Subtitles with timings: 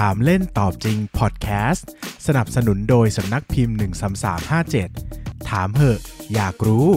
[0.00, 1.88] ถามเล่นตอบจริงพอดแคสต์
[2.26, 3.76] สนับสนุนโดยสำนักพิมพ์
[4.62, 6.00] 13357 ถามเหอะ
[6.34, 6.88] อยากรู้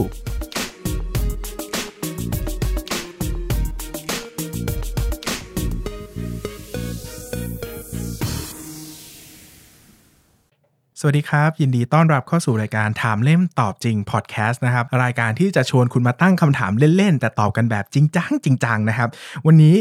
[11.00, 19.08] สวัสดีครับ ยินดีต้อนรับเข้าสู่รายการถามเล่มตอบจริงพอดแคสต์นะครับ รายการที่จะชวนคุณมาตั้งคำถามเล่น ๆ แต่ตอบกันแบบจริงจังจริงจังนะครับ
[19.46, 19.76] วันนี้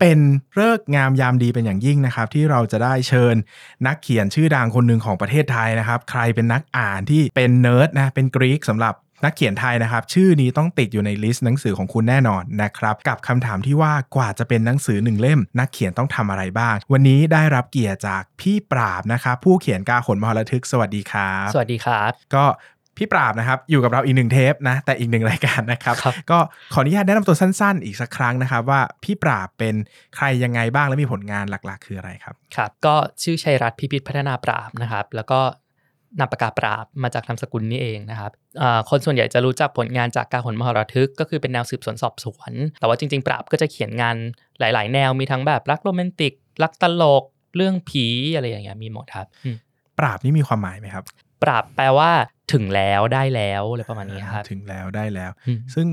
[0.00, 0.18] เป็น
[0.54, 3.34] เลิกษ์งามยามดีเป็นอย่างยิ่งนะครับ ที่เราจะได้เชิญ
[3.86, 8.94] นักเขียนชื่อดังคนหนึ่งของประเทศไทยนะครับ ใครเป็นนักอ่านที่เป็นเนิร์ดนะเป็น geek สำหรับ
[9.24, 22.44] นักเขียนไทยนะครับ ชื่อนี้ต้องติดอยู่ใน list หนังสือของคุณแน่นอนนะครับ กับคำถามที่ว่ากว่าจะเป็นหนังสือหนึ่งเล่ม นักเขียนต้องทำอะไรบ้าง วันนี้ได้รับเกียรติจากพี่ปราปต์นะครับผู้เขียนกาหลมหรทึกสวัสดีครับ สวัสดีครับ ก็
[23.00, 26.38] พี่ปราปต์นะครับ อยู่กับเราอีกหนึ่งเทปนะ แต่อีกหนึ่งรายการนะครับครับก็
[26.72, 29.74] ขออนุญาตแนะนำตัวสั้นๆ อีกสักครั้งนะครับว่าพี่ปราบเป็น
[30.16, 35.40] ใครยังไงบ้างและมีผลงานหลักๆ คืออะไรครับครับ ก็ชื่อชัยรัตน์พิพิธพัฒนาปราบนะครับ แล้วก็
[36.18, 38.30] นามปากกาปราบมาจากนามสกุลนี่เองนะครับ
[38.62, 44.16] อ่าคนส่วนใหญ่จะรู้จักผลงานจากการหนมหรทึก ก็คือเป็นแนวสืบสวนสอบสวน แต่ว่าจริง ๆ ปราบก็จะเขียนงาน
[44.60, 47.24] หลาย ๆ แนวมีทั้งแบบรักโรแมนติก รักตลก
[47.56, 49.56] เรื่องผีอะไรอย่างเงี้ยมีหมดครับอืม
[49.98, 51.04] ปราบนี่มีความหมายไหมครับ
[51.42, 52.10] ปราบแปลว่า
[52.52, 55.86] ถึงแล้วได้แล้วอะไรประมาณนี้ครับถึงแล้วได้แล้วอืมซึ่ง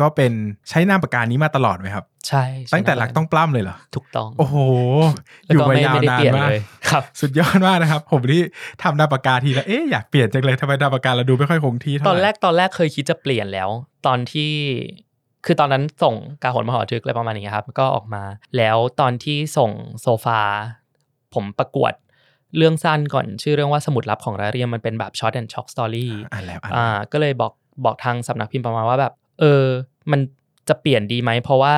[0.00, 0.32] ก็เป็น
[0.68, 4.56] ใช้นามปากกานี้มาตลอดไหมครับ ใช่ ตั้งแต่หลักต้องปล้ำเลยเหรอ ถูกต้อง โอ้โห
[5.44, 8.42] แล้วอยู่ก็มาไม่ยาวไม่ได้นาเปนลี่ยนมากเลยครับ สุดยอดมากนะครับ ผมที่
[8.82, 13.68] ทำนามปากกาทีแล้วเอ๊ะอยากเปลี่ยนจังเลยทำไมนามปากกาเราดูไม่ค่อยคงที่เท่าไหตร่อนแรกตอนแรกเคยคิดจะเปลี่ยนแล้ว
[14.06, 14.52] ตอนที่
[15.46, 18.22] คือตอนนั้นส่งการหนมหอทึกอะไรประมาณนี้ครับ ก็ออกมา
[18.56, 19.70] แล้วตอนที่ส่ง
[20.02, 20.40] โซฟา
[21.34, 21.92] ผมประกวด
[22.56, 27.52] เรื่องสั้นก่อนชื่อเรื่องว่าสมุดลับของรายเรียนมันเป็นแบบ short and shock story อ่านแล้วอ่านอ่าแล้วก็เลยบอก
[27.84, 29.64] บอกทางสำนักพิมพ์ประมาณว่าแบบ เออ
[30.10, 30.20] มัน
[30.68, 31.76] จะเปลี่ยนดีไหม เพราะว่า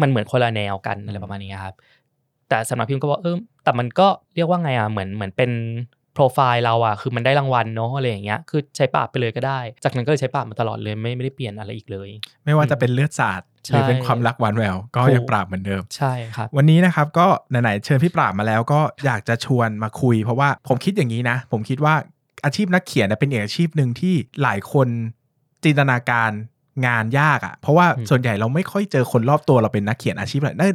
[0.00, 1.74] มันเหมือนคนละแนวกันอะไรประมาณนี้ครับ
[2.48, 5.50] แต่สำนักพิมพ์ก็บอกเออแต่มันก็เรียกว่าไงอะเหมือนเหมือนเป็น
[6.18, 12.08] โปรไฟล์เราอะคือมันได้รางวัลเนาะอะไรอย่างเงี้ยคือใช้ปราปต์ไปเลยก็ได้ จากนั้นก็เลยใช้ปราปต์มาตลอดเลยไม่ไม่ได้เปลี่ยนอะไรอีกเลย
[12.44, 21.94] ไม่ว่าจะเป็นเลือดสาดหรือใช่เป็นความรักหวานแหววก็ถูกยังปราบเหมือนเดิมใช่ครับวันนี้นะครับก็ไหนๆเชิญพี่ปราบมาแล้วก็อยากจะชวนมาคุย เพราะว่าผมคิดอย่างนี้นะ ผมคิดว่า
[22.44, 24.88] อาชีพนักเขียนนะเป็นอีกอาชีพหนึ่งที่หลายคน
[25.64, 26.30] จินตนาการ
[26.86, 30.70] งานยากอะ่ะ เพราะว่าอืมส่วนใหญ่เราไม่ค่อยเจอคนรอบตัวเราเป็นนักเขียนอาชีพอะไรนัก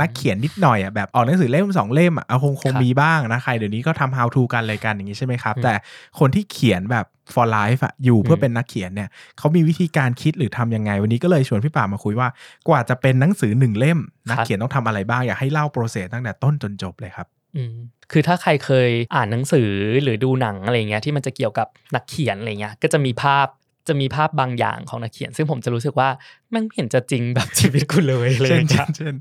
[0.00, 5.74] นักเขียนนิดหน่อยอะ่ะแบบออกหนังสือเล่มสองเล่มอะ่ะเอาคงคงครับมีบ้างนะใครเดี๋ยวนี้ก็ทำ how to กันอะไรกันอย่างนี้ใช่ไหมครับอืมแต่
[6.18, 12.28] คนที่เขียนแบบ for life อะอยู่เพื่ออมเป็นนักเขียนเนี่ยเขามีวิธีการคิดหรือทำยังไง วันนี้ก็เลยชวนพี่ปราบมาคุยว่า
[12.68, 13.98] กว่าจะเป็นหนังสือหนึ่งเล่ม
[14.30, 17.26] นักเขียนต้องทำอะไรบ้างอยากให้เล่าโปรเซสตั้งแต่ต้นจนจบเลยครับ
[17.56, 17.76] อืม
[18.12, 19.70] คือถ้าใครเคยอ่านหนังสือ
[20.02, 23.46] หรือดูหนังอะไรเงี้ยที่มันจะเกี่ยวกับนักเขียนอะไรเงี้ยก็จะมีภาพ
[23.88, 26.08] จะมีภาพบางอย่างของนักเขียน ซึ่งผมจะรู้สึกว่า
[26.50, 29.14] แมันไม่เห็นจะจริงแบบชีวิตคุณเลยอะไรเช่นอย่างเช่เงี้นยเช่น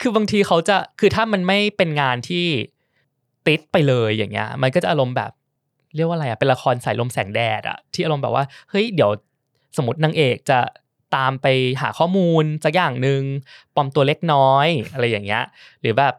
[0.00, 2.46] คือบางทีเขาจะคือถ้ามันไม่เป็นงานที่
[3.46, 5.32] ติดไปเลยอย่างเงี้ย มันก็จะอารมณ์แบบ
[5.96, 9.10] เรียกว่าอะไรอะเป็นละครสายลมแสงแดดอะที่อารมณ์แบบว่าเฮ้ยเดี๋ยว
[9.76, 10.58] สมมตินางเอกจะ
[11.16, 11.46] ตามไป
[11.80, 13.22] หาข้อมูลสักอย่างหนึ่ง
[13.74, 15.42] ปลอมตัวเล็กน้อยอะไรอย่างเงี้ย
[15.80, 16.14] หรือแบบ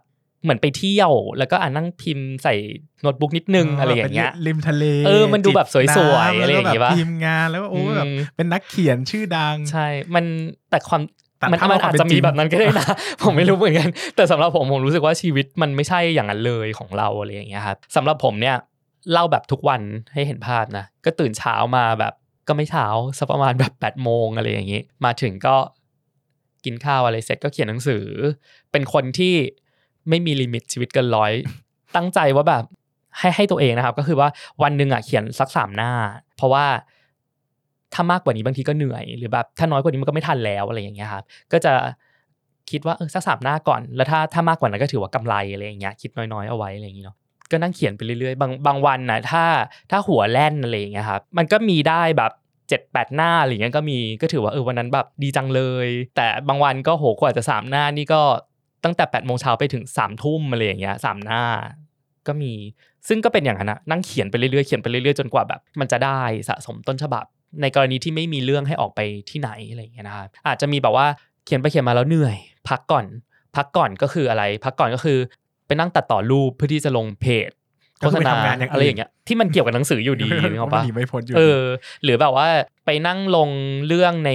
[0.46, 2.54] เหมือนไปเที่ยว แล้วก็อ่านนั่งพิมพ์ใส่
[3.02, 10.26] โน้ตบุ๊กนิดนึงอะไรอย่างเงี้ยป็นริมทะเลเออมันดูแบบสวยๆจิน้ำอะไรอย่างงี้แล้วก็ปะแบบทีมงานแล้วก็โอ้อืมแบบเป็นนักเขียนชื่อดัง ใช่ มัน
[10.70, 11.02] แต่ความ
[11.40, 12.88] แต่มันถ้ามันเอาความอาจจะเป็นจริมีงแบบนั้นก็ได้นะ
[13.24, 18.56] ผมไม่รู้เหมือนกัน แต่สำหรับผมผมรู้สึกว่าชีวิตมันไม่ใช่อย่างนั้นเลยของเราอะไรอย่างเงี้ยครับสำหรับผมเนี่ย
[19.12, 19.82] เล่าแบบทุกวัน
[20.14, 22.14] ให้เห็นภาพนะก็ตื่นเช้ามาแบบ
[22.48, 22.86] ก็ไม่เช้า
[23.18, 25.56] สักประมาณแบบ8ปดโมงอะไรอย่างงี้ มาถึงก็
[26.66, 28.06] กินข้าวอะไรเสร็จก็เขียนหนังสือ
[28.72, 29.36] เป็นคนที่
[30.10, 31.32] ไม่มีลิมิตชีวิตเกินร้อย
[31.96, 32.64] ตั้งใจว่าแบบ
[33.20, 34.30] ให้ให้ตัวเองนะครับ ก็คือว่า
[34.64, 35.92] วันหนึ่งอะเขียนสักสามหน้า
[36.38, 36.66] เพราะว่า
[37.94, 41.74] ถ้ามากกว่านี้บางทีก็เหนื่อยหรือแบบถ้าน้อยกว่านี้มันก็ไม่ทันแล้วอะไรอย่างเงี้ยครับก็จะ
[42.72, 47.18] คิดว่าเออสักสามหน้าก่อน แล้วถ้าถ้ามากกว่านั้นก็ถือว่ากำไรอะไรอย่างเงี้ยคิดน้อยๆเอาไว้อะไรอย่างเงี้ยเนาะ
[47.52, 49.44] ก็นั่งเขียนไปเรื่อยๆบางบางวันนะถ้า
[49.92, 52.32] ถ้าหัวแล่นอะไรอย่างเงี้ยครับมันก็มีได้แบบ
[52.70, 58.22] เจ็ดแปดหน้าอะไรเงี้ยก็มีก็ถือว่าเออวันนั้นแบบดีจังเลย แต่บางวันก็โหกว่าจะสามหน้านี่ก็
[58.86, 61.44] ตั้งแต่แปดโมงเช้าไปถึงสามทุ่มอะไรอย่างเงี้ยสามหน้า
[62.28, 62.54] ก็มี
[63.08, 67.26] ซึ่งก็เป็นอย่างนั้นนะนั่งเขียนไปเรื่อยๆเขียนไปเรื่อยๆจนกว่าแบบ มันจะได้สะสมต้นฉบับ
[67.62, 69.00] ในกรณีที่ไม่มีเรื่องให้ออกไป
[69.30, 71.08] ที่ไหนอะไรอย่างเงี้ยนะครับอาจจะมีแบบว่า
[71.46, 72.38] เขียนไปเขียนมาแล้วเหนื่อย
[72.70, 73.06] พักก่อน
[73.56, 75.20] พักก่อนก็คืออะไร พักก่อนก็คือ
[75.68, 77.50] ไปนั่งตัดต่อรูปเพื่อที่จะลงเพจ
[78.02, 81.62] ก็โฆคือษไปณาทำงานอย่างอื่นอะไรอย่างเงี้ยที่มันเกี่ยวกับหนังสืออยู่ดีนึกออกปะหนีไม่พ้นอยู่เออ
[82.04, 82.48] หรือแบบว่า
[82.86, 83.50] ไปนั่งลง
[83.88, 84.32] เรื่องใน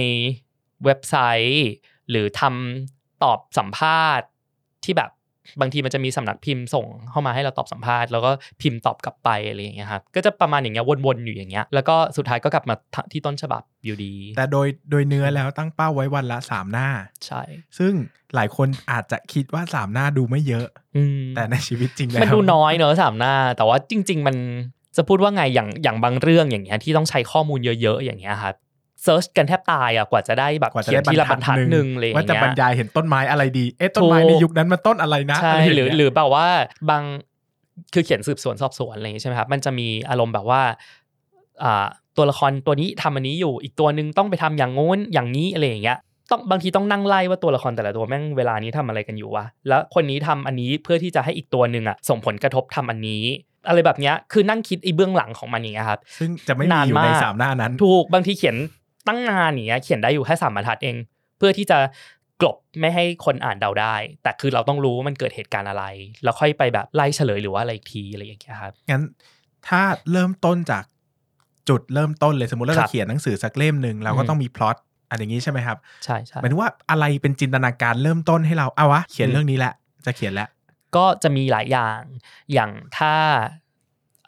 [0.85, 1.15] เว็บไซ
[1.49, 1.67] ต์
[2.09, 4.27] หรือทำตอบสัมภาษณ์
[4.85, 5.11] ที่แบบ
[5.61, 8.31] บางทีมันจะมีสำนักพิมพ์ส่งเข้ามาให้เราตอบสัมภาษณ์แล้วก็
[8.61, 12.75] พิมพ์ตอบกลับไปอะไรอย่างเงี้ยครับก็จะประมาณอย่างเงี้ยวนๆอยู่อย่างเงี้ยแล้วก็สุดท้ายก็กลับมา
[13.11, 16.87] ที่ต้นฉบับอยู่ดี แต่โดยโดยเนื้อแล้วตั้งเป้าไว้วันละสามหน้า
[17.25, 17.41] ใช่
[17.77, 17.93] ซึ่ง
[18.35, 24.35] หลายคนอาจจะคิดว่าสามหน้าดูไม่เยอะอืมแต่ในชีวิตจริงแล้วมันดูน้อยเนอะสามหน้า แต่ว่าจริง ๆ มัน
[24.97, 28.55] จะพูดว่าไงอย่างอย่างบางเรื่องอย่างเงี้ยที่ต้องใช้ข้อมูลเยอะ ๆ อย่างเงี้ยครับ
[29.03, 36.47] เซิร์ชกันแทบตายอะกว่าจะได้แบบกว่าจะเขียได้นทีละบรรทัดหนึ่งอะไรอย่างว่าจะเงี้บรรยยายเห็นต้นไม้อะไรดีเอ๊ะต้นไม้ถูกในยุคนั้นมันต้นอะไรนะใช่ะไย่างหรือเงี้ยหรือแบบว่า
[36.89, 37.03] บาง
[37.93, 40.61] คือเขียนสืบสวนสอบสวนอะไรอย่างงี้ใช่ไหมครับมันจะมีอารมณ์แบบว่า
[41.63, 41.85] อ่า
[42.17, 45.97] ตัวละครตัวนี้ทำอันนี้อยู่อีกตัวหนึ่งต้องไปทำอย่างงู้นอย่างนี้อะไรอย่างเงี้ย
[46.31, 53.23] ต้องบางทีต้องนั่งไล่ว่าตัวละครแต่ละตัวแม่งเวลานี้ทำอะไรกันอยู่วะแล้วคนนี้ทำอันนี้เพื่อที่จะให้อีกตัวหนึ่งอะส่งผลกระทบทำอันนี้
[53.67, 58.57] อะไรแบบเนี้ยคือนั่งคิดไอ้เบื้องหลังของมันอย่างเงี้ยครับซึ่งจะไม่มีนานอยู่ในมากสามหน้านั้น ถูกบางทีเขียน
[59.07, 60.95] ตั้งนานอย่างเงี้ยเขียนได้อยู่แค่สามบรรทัดเอง
[61.37, 61.77] เพื่อที่จะ
[62.41, 65.85] กลบไม่ให้คนอ่านเดาได้ แต่คือเราต้องรู้ว่ามันเกิดเหตุการณ์อะไร
[66.23, 69.03] แล้วค่อยไปแบบไล่เฉลยหรือว่าอะไรอีกทีอะไรอย่างเงี้ยครับงั้น
[69.67, 69.81] ถ้า
[70.11, 70.83] เริ่มต้นจาก
[71.69, 74.77] จุดเริ่มต้นเลยสมมติเราครัจะบเขียนหนังสือสักเล่มหนึ่งเราก็อืมต้องมีพล็อต
[75.09, 79.73] อันอย่างนี้ใช่ไหมครับใช่ใช่หมายถึงว่าอะไรเป็นจินตนาการเริ่มต้นให้เราเอาวะเขียนอืมเรื่องนี้แหละ
[80.05, 80.49] จะเขียนแล้ว
[80.95, 81.99] ก็จะมีหลายอย่าง
[82.53, 83.13] อย่างถ้า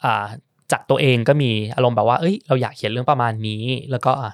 [0.04, 0.26] อ่า
[0.72, 4.32] จากตัวเองก็มีอารมณ์แบบว่าเอ้ยเราอยากเขียนเรื่องประมาณนี้ แล้วก็อะ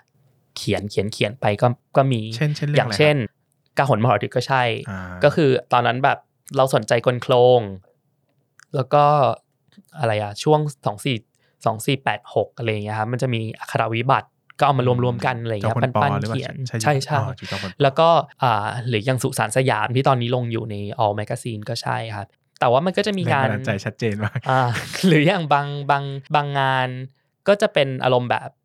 [0.56, 1.66] เขียนเขียนเขียนไปก็
[1.96, 3.16] ก็มีเช่นเช่นเรื่อองย่างอะไรเช่น
[3.78, 6.18] กาหนมหอดึกก็ใช่อ่าก็คือตอนนั้นแบบ
[6.56, 7.60] เราสนใจกลโครง
[8.74, 9.04] แล้วก็
[9.98, 11.16] อะไรอะช่วงสองสี่
[11.64, 18.08] สองสี่แปดหกอะไรอย่างเงี้ยครับมันจะมีอักขระวิบัติก็เอามารวมๆกันอะไรอย่างเงี้ยจ้าพลปอปั้นหรือๆว่าเขียนใช่ใช่ใช่อ๋อเจ้าพลปอแล้วก็
[18.42, 20.74] อ่าหรืออย่างสุสานสยามที่ตอนนี้ลงอยู่ใน
[21.04, 22.26] All Magazine ก็ใช่ครับ
[22.60, 24.62] แต่ว่ามันก็จะมีแรงการบันดาลใจชัดเจนมากอ่า
[25.06, 26.04] หรืออย่างบางบาง
[26.34, 26.88] บางงาน
[27.48, 28.58] ก็จะเป็นอารมณ์แบบอ่า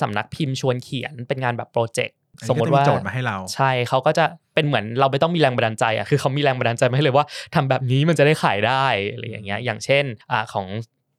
[0.00, 4.24] สำนักพิมพ์ชวนเขียนเป็นงานแบบโปรเจกต์อันนี้สมมติว่าก็จะมีโจทย์มาให้เรา ใช่เขาก็จะ
[4.54, 10.66] เป็นเหมือนเราไม่ต้องมีแรงบันดาลใจอะคือเขามีแรงบันดาลใจมาให้เลยว่าทำแบบนี้มันจะได้ขายได้อะไรอย่างเงี้ยอย่างเช่นอ่าของ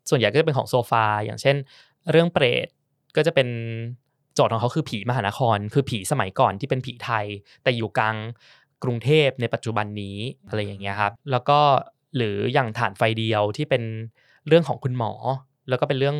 [0.09, 1.55] ส่วนใหญ่ก็จะเป็นของโซฟาอย่างเช่น
[2.11, 2.67] เรื่องเปรต
[3.15, 3.47] ก็จะเป็น
[4.33, 7.25] โจทย์ของเขาคือผีมหานคร คือผีสมัยก่อนที่เป็นผีไทย
[7.63, 8.15] แต่อยู่กลาง
[8.83, 10.17] กรุงเทพในปัจจุบันนี้
[10.47, 11.59] อะไรอย่างเงี้ยครับแล้วก็
[12.15, 13.83] หรืออย่างฐานไฟเดียวที่เป็น
[14.47, 15.11] เรื่องของคุณหมอ
[15.69, 16.17] แล้วก็เป็นเรื่อง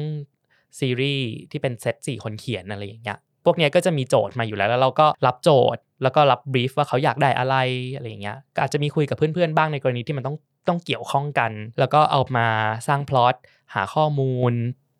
[0.80, 7.56] ซีรีส์ที่เป็นเซตสี่คนเขียนอะไรอย่างเงี้ยพวกเนี้ยก็จะมีโจทย์มาอยู่แล้ว แล้วเราก็รับโจทย์ แล้วก็รับบรีฟว่าเขาอยากได้อะไร
[7.96, 10.38] อะไรอย่างเงี้ยก็อาจจะมีคุยกับเพื่อนๆบ้างในกรณีที่มันต้อง
[10.68, 12.48] ต้องเกี่ยวข้องกัน แล้วก็เอามา
[12.88, 13.36] สร้างพล็อต
[13.74, 14.54] หาข้อมูล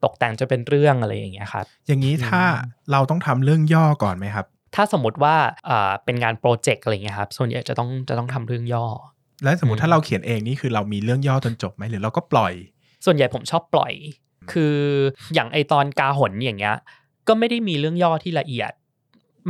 [0.04, 2.44] ตกแต่งจนเป็นเรื่องอะไรอย่างเงี้ยครับอย่างนี้ถ้า
[2.92, 4.46] เราต้องทำเรื่องย่อก่อนไหมครับ
[4.76, 5.36] ถ้าสมมติว่า
[5.70, 8.86] อ่าเป็นงานโปรเจกต์อะไรเงี้ยครับส่วนใหญ่จะต้องจะต้องทำเรื่องย่อ
[9.44, 12.54] แล้วสมมอืติมถ้าเราเขียนเองนี่คือเรามีเรื่องย่อจนจบไหมหรือเราก็ปล่อย
[13.06, 13.94] ส่วนใหญ่ผมชอบปล่อย
[14.52, 14.76] คือ
[15.34, 16.76] อย่างไอตอนกาหนอย่างเงี้ย
[17.28, 18.72] ก็ไม่ได้มีเรื่องย่อที่ละเอียด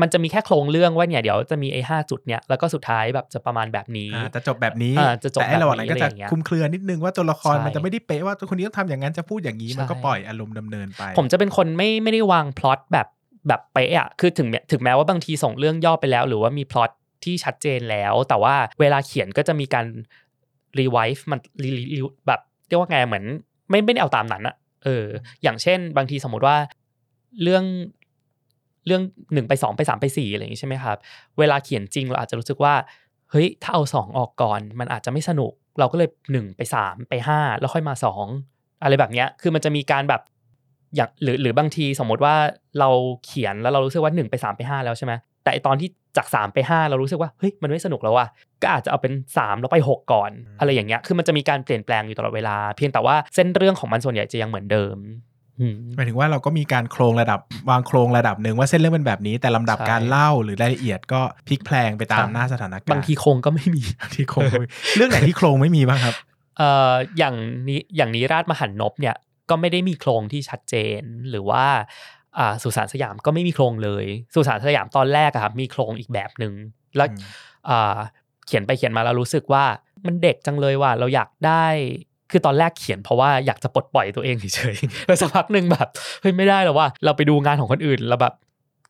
[0.01, 13.07] มันจะมีแค่โครงเรื่องว่าเนี่ยเดี๋ยวจะมีไอห้าจุดเนี่ยแล้วก็สุดท้ายแบบจะประมาณแบบนี้อ่าจะจบแบบนี้อ่าจะจบแต่ไอ้ระหว่างนั้นก็แบบนี้จะอะไรอย่างเงี้ยคลุมเครือนิดนึงว่าตัวละครใช่มันจะไม่ได้เป๊ะว่าตัวคนนี้ต้องทำอย่างนั้นจะพูดอย่างนี้ใช่มันก็ปล่อยอารมณ์ดำเนินไป ผมจะเป็นคนไม่ไม่ได้วางพล็อตแบบ
[13.47, 16.91] แบบเป๊ะอะคือถึงแม้ถึงแม้ว่าบางทีส่งเรื่องย่อไปแล้ว หรือว่ามีพล็อต
[17.23, 19.85] ที่ชัดเจนแล้ว แต่ว่าเวลาเขียนก็จะมีการ
[20.79, 23.25] รีไวฟ์มันรีรีแบบเรียกว่าไงเหมือน
[23.69, 25.05] ไม่ไม่ได้เอาตามนั้นอะ เออ
[25.43, 26.57] อย่างเช่น บางทีสมมติว่า
[27.43, 27.63] เรื่อง
[28.87, 29.01] เรื่อง
[29.33, 30.97] หนึ่งไปสองไปสามไปสี่อะไรอย่างงี้ใช่ไหมครับ
[31.39, 32.73] เวลาเขียนจริงเราอาจจะรู้สึกว่า
[33.31, 38.25] เฮ้ย ถ้าเอาสองออกก่อน มันอาจจะไม่สนุก เราก็เลยหนึ่งไปสามไปห้าแล้วค่อยมาสอง
[38.83, 40.21] อะไรแบบเนี้ย คือมันจะมีการแบบ
[40.95, 42.35] อย่างหรือหรือบางทีสมมติว่า
[42.79, 42.89] เรา
[43.25, 48.27] เขียนแล้วเรารู้สึกว่าหนึ่งไปสามไปห้าแล้วใช่ไหม แต่ไอ้ตอนที่จากสามไปห้าเรารู้สึกว่าเฮ้ยมันไม่สนุกแล้วว่ะ
[48.61, 54.97] ก็อาจจะเอาเป็นสามแล้วไปหกก่อน อะไรอย่างเงี้ยคือมันจะมีการเปลี่ยนแปลงอยู่ตลอดเวลา เพียงแต่ว่าเส้นเรื่องของมันส่วนใหญ่จะยังเหมือนเดิม
[55.59, 66.15] อืมหมายถึงว่าเราก็มีการโครงระดับวางโครงระดับหนึ่งว่าเส้นเรื่องเป็นแบบนี้แต่ลำดับใช่การเล่าหรือรายละเอียดก็พลิกแพลงไปตาครัมบหน้าสถานการณ์บางทีโครงก็ไม่มีบางทีโครงไม่มีเรื่องไหนที่โครงไม่มีบ้างครับ
[66.57, 67.35] เอ่ออย่าง
[67.69, 69.15] นี้อย่างนี้ราชมหันนบเนี่ย
[69.49, 72.22] ก็ไม่ได้มีโครงที่ชัดเจนหรือว่าอ่า
[72.63, 76.53] สุสานสยามก็ไม่มีโครงเลย สุสานสยามตอนแรกอะครับมีโครงอีกแบบหนึ่ง
[76.97, 77.19] แล้วอืม
[77.69, 77.97] อ่า
[78.47, 79.63] เขียนไปเขียนมาแล้วรู้สึกว่า
[80.05, 81.65] มันเด็กจังเลยว่าเราอยากได้
[82.31, 85.87] คือตอนแรกเขียนเพราะว่าอยากจะปลดปล่อยตัวเองเฉยๆแล้วสักพักหนึ่งแบบ
[86.21, 88.33] เฮ้ยไม่ได้แล้วว่าเราไปดูงานของคนอื่นแล้วแบบ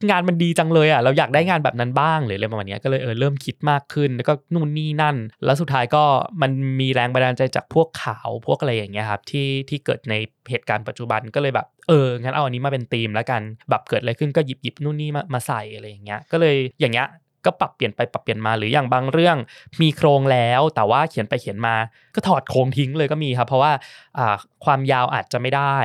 [0.10, 6.03] งานมันดีจังเลยอะเราอยากได้งานแบบนั้นบ้างหรืออะไรประมาณนี้ก็เลยเออเริ่มคิดมากขึ้น แล้วก็นู่นนี่นั่น แล้วสุดท้ายก็
[6.41, 10.13] มันมีแรงบันดาลใจจากพวกข่าวพวกอะไรอย่างเงี้ยครับที่ที่เกิดใน
[10.50, 17.07] เหตุการณ์ปัจจุบันก็เลยแบบเอองั้นเอาอันนี้มาเป็นธีมแล้วกันแบบเกิดอะไรขึ้นก็หยิบหยิบนู่นนี่มามาใส่อะไรอย่างเงี้ยก็เลยอย่างเงี้ย
[17.45, 19.38] ก็ปรับเปลี่ยนไปปรับเปลี่ยนมาหรืออย่างบางเรื่อง
[19.81, 21.75] มีโครงแล้วแต่ว่าเขียนไปเขียนมา
[22.15, 23.72] ก็ถอดโครงทิ้งเลยก็มีครับ เพราะว่า
[24.17, 25.75] อ่าความยาวอาจจะไม่ได้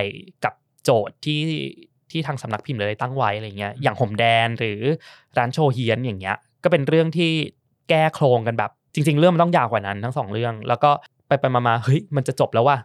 [0.44, 1.40] กับโจทย์ที่
[2.12, 4.80] ที่ทางสำนักพิมพ์เลยตั้งไว้อะไรเงี้ยอย่างห่มแดนหรือ
[5.38, 7.30] ร้านโชว์เฮียนอย่างเงี้ยก็เป็นเรื่องที่
[7.88, 10.90] แก้โครงกันแบบ จริง ๆ เรื่องมันต้องยาวกว่านั้นทั้งสองเรื่อง แล้วก็
[11.28, 12.76] ไปไปมาๆเฮ้ยมันจะจบแล้วว่า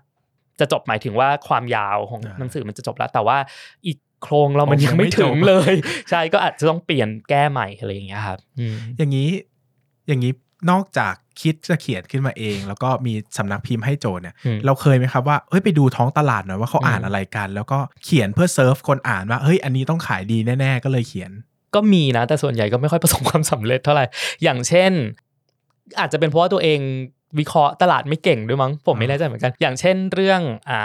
[0.59, 3.37] จะจบหมายถึงว่าความยาวของอ่าหนังสือมันจะจบแล้ว แต่ว่า
[3.85, 5.73] อีกโครงเรามันโอ้ยังไม่ยังไม่ถึงจบเลย
[6.09, 9.29] ใช่ก็อาจจะต้องเปลี่ยนแก้ใหม่อะไรอย่างเงี้ยครับอืมอย่างนี้
[10.07, 10.31] อย่างนี้
[10.71, 21.31] นอกจากคิดจะเขียนขึ้นมาเอง แล้วก็มีสำนักพิมพ์ให้โจทย์เนี่ยอืมเราเคยไหมครับว่าเฮ้ยไปดูท้องตลาดหน่อยว่าเขาอืมอ่านอะไรกัน แล้วก็เขียนเพื่อเซิร์ฟคนอ่านว่าเฮ้ยอันนี้ต้องขายดีแน่ ๆ ก็เลยเขียน
[21.75, 24.05] ก็มีนะ แต่ส่วนใหญ่ก็ไม่ค่อยประสบความสำเร็จเท่าไหร่
[24.43, 24.91] อย่างเช่น
[25.99, 26.79] อาจจะเป็นเพราะว่าตัวเอง
[27.39, 30.79] วิเคราะห์ตลาดไม่เก่งด้วยมั้งผมไม่แน่ใจเหมือนกัน อย่างเช่นเรื่องอ่า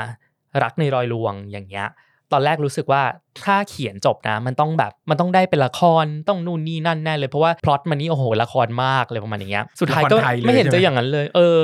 [0.63, 1.87] รักในรอยลวงอย่างเงี้ย
[2.33, 3.03] ตอนแรกรู้สึกว่า
[3.45, 11.59] ถ้าเขียนจบนะ มันต้องแบบมันต้องได้เป็นละครต้องนู่นนี่นั่นแน่เลยเพราะว่าพล็อตมันนี่โอ้โหละครมากเลยประมาณอย่างเงี้ยสุดท้ายก็ละครไทยเลยไม่เห็นใช่ไหมจะอย่างนั้นเลย เออ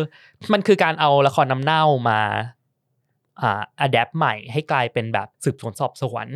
[0.52, 2.21] มันคือการเอาละครน้ำเน่ามา
[3.42, 6.26] อ่าอัดแอปใหม่ให้กลายเป็นแบบสืบสวนสอบสวน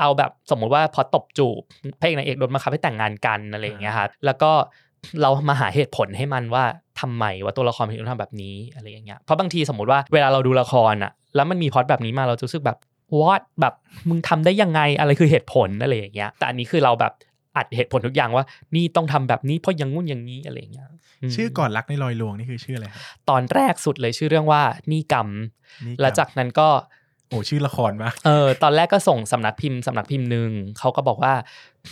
[0.00, 1.60] เอาแบบสมมุติว่าพอตบจูบ
[2.00, 4.50] พระเอกนางเอกโดนมาคับให้แต่งงานกันอะไรอย่างเงี้ยครับแล้วก็
[5.20, 6.64] เรามาหาเหตุผลให้มันว่า
[7.00, 12.78] ทำไมว่าตัวละครถึงต้องทำแบบนี้อะไรอย่างเงี้ยเพราะบางทีสมมติว่าเวลาเราดูละครอะแล้วมันมีพล็อตแบบนี้มาเราจะรู้สึกแบบ
[13.20, 13.74] what แบบ
[14.08, 17.12] มึงทำได้ยังไงอะไรคือเหตุผลอะไรอย่างเงี้ยแต่อันนี้คือเราแบบ
[17.56, 20.86] อัดเหตุผลทุกอย่างว่า นี่ต้องทำแบบนี้เพราะอยังงุ่นอย่างนี้อะไรอย่างเงี้ย
[21.28, 25.28] มชื่อก่อนรักในรอยลวงนี่คือชื่ออะไรครับตอนแรกสุดเลยชื่อเรื่องว่านี่กรรม
[25.86, 26.68] นี่แล้วจากนั้นก็
[27.28, 31.32] โอ้ชื่อละครมากเออตอนแรกก็ส่งสำนักพิมพ์สำนักพิมพ์หนึ่งเขาก็บอกว่า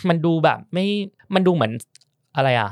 [0.09, 0.85] มันดูแบบไม่
[1.35, 1.71] มันดูเหมือน
[2.35, 2.69] อะไรอะ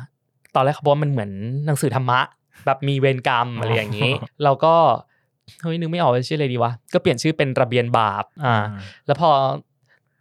[0.56, 1.32] ตอนแรกเขาบอกว่ามันเหมือน
[1.66, 2.20] หนังสือธรรมะ
[2.66, 4.12] แบบมีเวรกรรมอะไรอย่างนี้
[4.44, 4.76] เราก็
[5.64, 8.56] เฮ้ยนึกไม่ออกว่าชื่ออะไรดีวะก็เปลี่ยนชื่อเป็นระเบียนบาปอ่า
[9.08, 9.30] แล้วพอ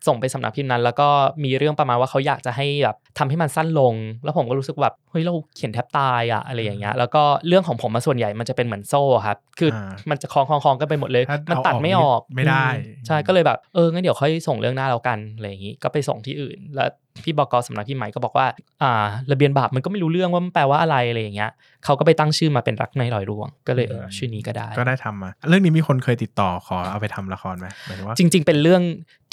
[0.07, 1.09] ส่งไปสำนักพิมพ์นั้น แล้วก็
[1.45, 3.95] มีเรื่องประมาณว่าเขาอยากจะให้แบบทำให้มันสั้นลง
[4.25, 16.89] แล้วผมก็รู้สึกแบบเฮ้ยเราเขียนแทบตายอะอะไรอย่างเงี้ยแล้วก็เรื่องของผมมาส่วนใหญ่มันจะเป็นเหมือนโซ่ครับคืออามันจะคล้องคล้องคล้องกันไปหมดเลยถ้ามันเอาตัดไม่ออกไม่ได้อืมใช่ก็เลยแบบเอองั้นเดี๋ยวค่อยส่งเรื่องหน้าแล้วกันอะไรอย่างงี้ก็ไปส่งที่อื่นแล้ว
[17.25, 18.47] พี่บกสำนักพิมพ์ใหม่ก็บอกว่า
[18.83, 18.93] อ่า
[19.31, 21.51] ระเบียนบาปมันก็ไม่รู้เรื่องว่ามันแปลว่าอะไรอะไรอย่างเงี้ย
[21.85, 28.83] เขาก็ไปตั้งชื่อมาเป็นรักในรอยรวง ก็เลยเออชื่อนี้ก็ได้ ก็ได้ทำมา เรื่องนี้มีคนเคยติดต่อขอเอาไปทำละครไหมหมายถึงว่าจริง ๆ เป็นเรื่อง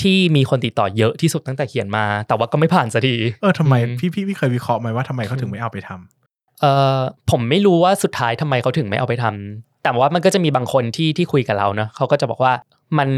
[0.01, 6.65] ที่มีคนติดต่อเยอะที่สุดตั้งแต่เขียนมา แต่ว่าก็ไม่ผ่านสักทีเออทำไมอืมพี่พี่พี่เคยวิเคราะห์ไหมว่าทำไมเขาถึงไม่เอาไปทำเอ
[6.98, 7.00] อ
[7.32, 12.54] ผมไม่รู้ว่าสุดท้ายทำไมเขาถึงไม่เอาไปทำแต่ว่ามันก็จะมีบางคนที่ที่คุยกับเราเนอะเขาก็จะบอกว่า
[12.98, 13.10] มัน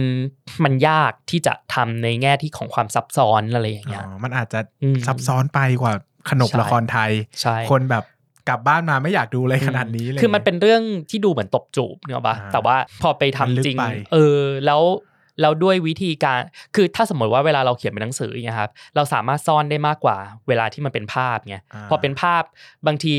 [0.63, 5.93] มันยากที่จะทำในแง่ที่ของความซับซ้อนอะไรอย่างเงี้ยอ๋อมันอาจจะอืมซับซ้อนไปกว่า
[6.29, 8.03] ขนบใช่ละครไทยใช่คนแบบ
[8.49, 13.83] กลับบ้านมาไม่อยากดูอะไรขนาดนี้เลย คือมันเป็นเรื่องที่ดูเหมือนตบจูบเนอะปะอ่าแต่ว่าพอไปทำมันลึกจริงไป
[14.13, 14.81] เออ แล้ว
[15.41, 16.39] แล้วด้วยวิธีการ
[16.75, 22.43] คือถ้าสมมติว่าเวลาเราเขียนเป็นหนังสืออย่างเงี้ยครับ เราสามารถซ่อนได้มากกว่าเวลาที่มันเป็นภาพไงาพอเป็นภาพ
[22.87, 23.15] บางที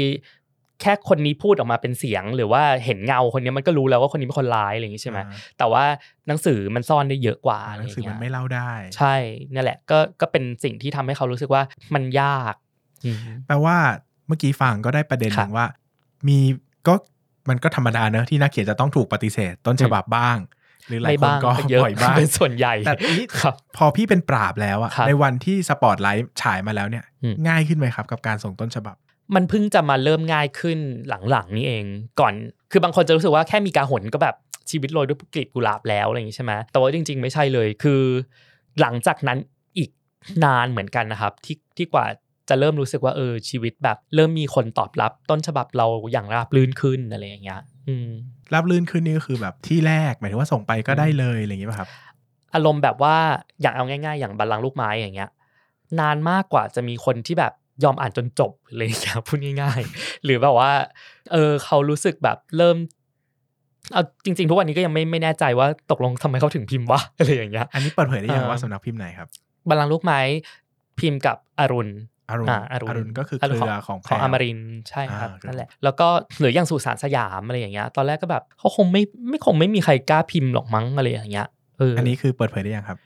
[0.81, 5.85] แค่คนนี้พูดออกมาเป็นเสียง หรือว่าเห็นเงาคนนี้มันก็รู้แล้วว่าคนนี้เป็นคนร้ายอะไรอย่างงี้ใช่ไหมอ่าแต่ว่า
[6.29, 9.15] หนังสือมันซ่อนได้เยอะกว่าอ่าอะไรหนัองย่างสือเงี้มันยไม่เล่าได้ ใช่
[9.55, 11.63] นั่นแหละก็ก็เป็นสิ่งที่ทำให้เขารู้สึกว่า
[11.95, 12.55] มันยาก
[13.05, 13.17] อืม
[13.47, 13.77] แปลว่า
[14.27, 15.67] เมื่อกี้ฟังก็ได้ประเด็นหครันึ่บงว่า
[16.29, 16.39] มี
[16.89, 16.95] ก็
[17.49, 20.39] มันก็ธรรมดาเนอะที่นักเขียนจะต้องถูกปฏิเสธต้นฉบับบ้าง
[20.89, 28.97] หรือหลายไม่คนบ้างก็ก็เยอะปล่อยบ้างเป็นส่วนใหญ่แต่นี่ครับพอพี่เป็นปราบแล้วอะครับในวันที่สปอตไลท์ฉายมาแล้วเนี่ยอืมง่ายขึ้นไหมครับกับการส่งต้นฉบับ
[29.35, 30.79] มันเพิ่งจะมาเริ่มง่ายขึ้น
[31.31, 31.85] หลังๆนี่เอง
[32.21, 32.35] ก่อน
[32.71, 34.37] คือบางคนจะรู้สึกว่าแค่มีการหนก็แบบ
[34.71, 38.03] ชีวิตโรยด้วยกลีบกุหลาบแล้วอะไรอย่างนี้ใช่ไหมแต่ว่าจริง ๆ ไม่ใช่เลยคือ
[38.81, 39.39] หลังจากนั้น
[39.79, 39.91] อีก
[40.45, 42.07] นานเหมือนกันนะครับ ที่ที่กว่า
[42.49, 48.09] จะเริ่มรู้สึกว่าเออชีวิตแบบ เริ่มมีคนตอบรับต้นฉบับเราอย่างราบรื่นขึ้นอะไรอย่างเงี้ยอืม
[48.55, 51.89] รับลื่นขึ้นนี่ก็คือแบบที่แรกหมายถึงว่าส่งไปก็ได้เลยอะไรอย่างนี้ป่ะครับ
[52.55, 53.17] อารมณ์แบบว่า
[53.61, 55.31] อย่างเอาง่าย ๆ อย่างบัลลังก์ลูกไม้อย่างเงี้ย
[56.01, 57.53] นานมากกว่าจะมีคนที่แบบ
[57.85, 60.73] ยอมอ่านจนจบเลยอย่างเงี้ยพูดง่ายๆ หรือแบบว่า
[61.33, 62.77] เออเขารู้สึกแบบเริ่ม
[63.93, 69.29] เอาจริง ๆ ทุกวันนี้ก็ยังไม่ไม่แน่ใจว่าตกลงทำไมเขาถึงพิมพ์วะอะไรอย่างเงี้ยอันนี้เปิดเผยได้ยังเออว่าสำนักพิมพ์ไหนครับ
[69.69, 70.21] บัลลังก์ลูกไม้
[71.01, 71.91] พิมพ์กับอรุณ
[72.31, 76.09] อรุณอ่าอรุณอรุณก็คือเครือของของแพรวอมรินทร์ใช่ครับอ่านั่นแหละ แล้วก็
[76.41, 82.99] หรืออย่างสุสานสยามอะไรอย่างเงี้ย ตอนแรกก็แบบเขาคงไม่ไม่คงไม่มีใครกล้าพิมพ์หรอกมั้งอะไรอย่างเงี้ยเอออัอันนี้คือเปิดเผยได้ยังครับ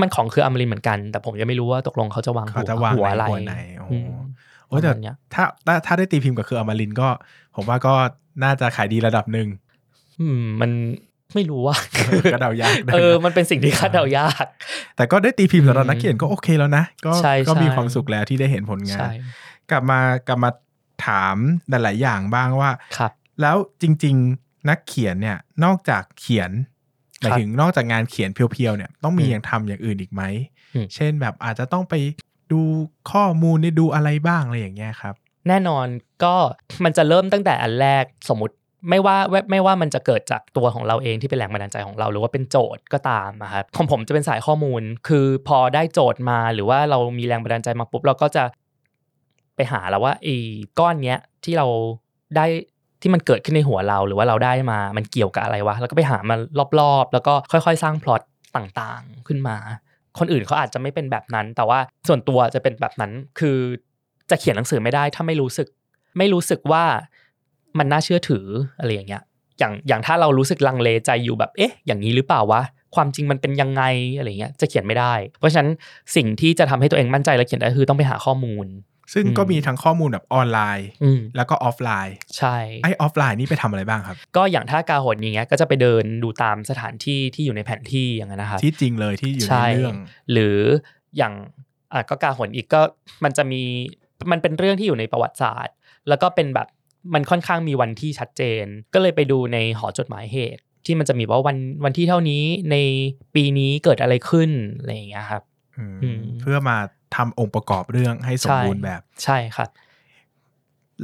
[0.00, 4.10] มันของคืออมรินทร์เหมือนกัน แต่ผมยังไม่รู้ว่าตกลงเขาจะวางเขาจะวางหัวในอะไรหัวไหนโอ้โหอืม
[4.66, 7.08] โอ้แต่ประมาณเนี้ยถ้าถ้าถ้าได้ตีพิมพ์กับคืออมรินทร์ก็
[7.56, 7.94] ผมว่าก็
[8.44, 9.48] น่าจะขายดีระดับหนึ่ง
[10.20, 10.70] อืม มัน
[11.34, 11.76] ไม่รู้ว่า
[12.32, 14.44] ก็เดายากเออ มันเป็นสิ่งที่คาดเดายาก
[14.96, 19.10] แต่ก็ได้ตีพิมพ์สำหรับอืมนักเขียนก็โอเคแล้วนะก็ใช่ก็มีใช่ความสุขแล้วที่ได้เห็นผลงานใช่
[19.70, 20.50] กลับมากลับมา
[21.06, 21.36] ถาม
[21.70, 26.50] หลายๆอย่างบ้างว่าครับ แล้วจริง ๆ นักเขียนเนี่ย นอกจากเขียน
[27.20, 30.22] หมายถึงนอกจากงานเขียนเพียวๆเนี่ยต้องมีอืมอย่างทำอย่างอื่นอีกไหม
[30.74, 31.94] อืมเช่นแบบอาจจะต้องไป
[32.52, 32.60] ดู
[33.12, 35.14] ข้อมูลได้ดูอะไรบ้างอะไรอย่างเงี้ยครับ
[35.48, 35.86] แน่นอน
[36.24, 36.34] ก็
[36.84, 38.54] มันจะเริ่มตั้งแต่อันแรกสมมติ
[38.88, 39.16] ไม่ว่า
[39.50, 48.44] ไม่ว่ามันจะเกิดจากตัวของเราเองที่เป็นแรงบันดาลใจของเรา หรือว่าเป็นโจทย์ก็ตามนะครับของผมจะเป็นสายข้อมูล คือพอได้โจทย์มาหรือว่าเรามีแรงบันดาลใจมาปุ๊บเราก็จะ
[49.56, 50.36] ไปหาแล้วว่าไอ้
[50.78, 51.66] ก้อนเนี้ยที่เรา
[52.36, 52.46] ได้
[53.00, 56.36] ที่มันเกิดขึ้นในหัวเราหรือว่าเราได้มา มันเกี่ยวกับอะไรวะ แล้วก็ไปหามา
[56.80, 58.22] รอบๆ แล้วก็ค่อยๆ สร้างพล็อต
[58.56, 59.56] ต่างๆขึ้นมา
[60.18, 61.78] คนอื่นเขาอาจจะไม่เป็นแบบนั้น แต่ว่า
[62.08, 63.58] ส่วนตัวจะเป็นแบบนั้น คือ
[64.30, 65.68] จะเขียนหนังสือไม่ได้ ถ้าไม่รู้สึก
[66.18, 66.84] ไม่รู้สึกว่า
[67.78, 68.46] มันน่าเชื่อถือ
[68.78, 69.22] อะไรอย่างเงี้ย
[69.58, 72.62] อย่างอย่างถ้าเรารู้สึกลังเลใจอยู่แบบ เอ๊ะ อย่างนี้หรือเปล่าวะ
[72.94, 73.82] ความจริงมันเป็นยังไง
[74.16, 75.70] อะไรเงี้ย จะเขียนไม่ได้ เพราะฉะนั้น
[76.16, 78.66] สิ่งที่จะทำให้ตัวเองมั่นใจและเขียนได้คือต้องไปหาข้อมูล
[79.12, 89.94] ซึ่งก็มีทั้งข้อมูลแบบออนไลน์อืมแล้วก็ออฟไลน์ ใช่ไอออฟไลน์นี่ไปทำอะไรบ้างครับ ก็อย่างถ้ากาหนอย่างเงี้ยก็จะไปเดินดูตามสถานที่ที่อยู่ในแผนที่อย่างนั้นนะครับที่จริงเลยที่อยู่ในใช่เรื่อง
[90.32, 90.58] หรือ
[91.16, 91.34] อย่าง
[91.92, 92.80] อะก็กาหนอีกก็
[93.24, 93.62] มันจะมี
[94.30, 95.74] มันเป็นเรื่องที่อยู่ในประวัติศาสตร์
[96.08, 96.68] แล้วก็เป็นแบบ
[97.14, 98.64] มันค่อนข้างมีวันที่ชัดเจน
[98.94, 102.76] ก็เลยไปดูในหอจดหมายเหตุ ที่มันจะมีว่าวันวันที่เท่านี้ใน
[103.34, 105.42] ปีนี้เกิดอะไรขึ้นอะไรอย่างเงี้ยครับ
[105.76, 106.76] อืมอืมเพื่อมา
[107.16, 109.70] ทำองค์ประกอบเรื่องให้สมบูรณ์แบบ ใช่ครับ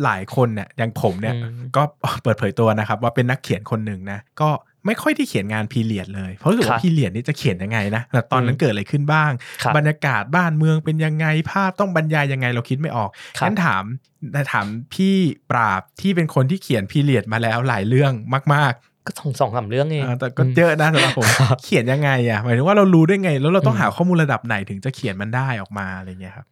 [0.04, 1.82] หลายคนเนี่ยอย่างผมเนี่ยอืมก็
[2.22, 4.50] เปิดเผยตัวนะครับ ว่าเป็นนักเขียนคนหนึ่งนะก็
[4.86, 9.30] ไม่ค่อยที่เขียนงานพีเรียดเลย เพราะรู้สึกครัว่าบพีเรียดนี่จะเขียนยังไงนะแต่ตอนนั้นอืมเกิดอะไรขึ้นบ้าง
[9.62, 13.84] ครับบรรยากาศบ้านเมืองเป็นยังไงภาพต้องบรรยายยังไงเราคิดไม่ออกครับงั้นถาม
[14.32, 15.14] แต่ถามพี่
[15.50, 18.12] ปราบที่เป็นคนที่เขียนพีเรียดมาแล้วหลายเรื่อง
[18.54, 18.75] มาก
[19.06, 26.46] ก็สองสองสามเรื่องเองๆอ่าแต่ก็เยอะนะสำหรับผมครับเขียนยังไงอะหมายถึงว่าเรารู้ได้ไง แล้วเราต้องอืมหาข้อมูลระดับไหนถึงจะเขียนมันได้ออกมาอะไรเงี้ยครับ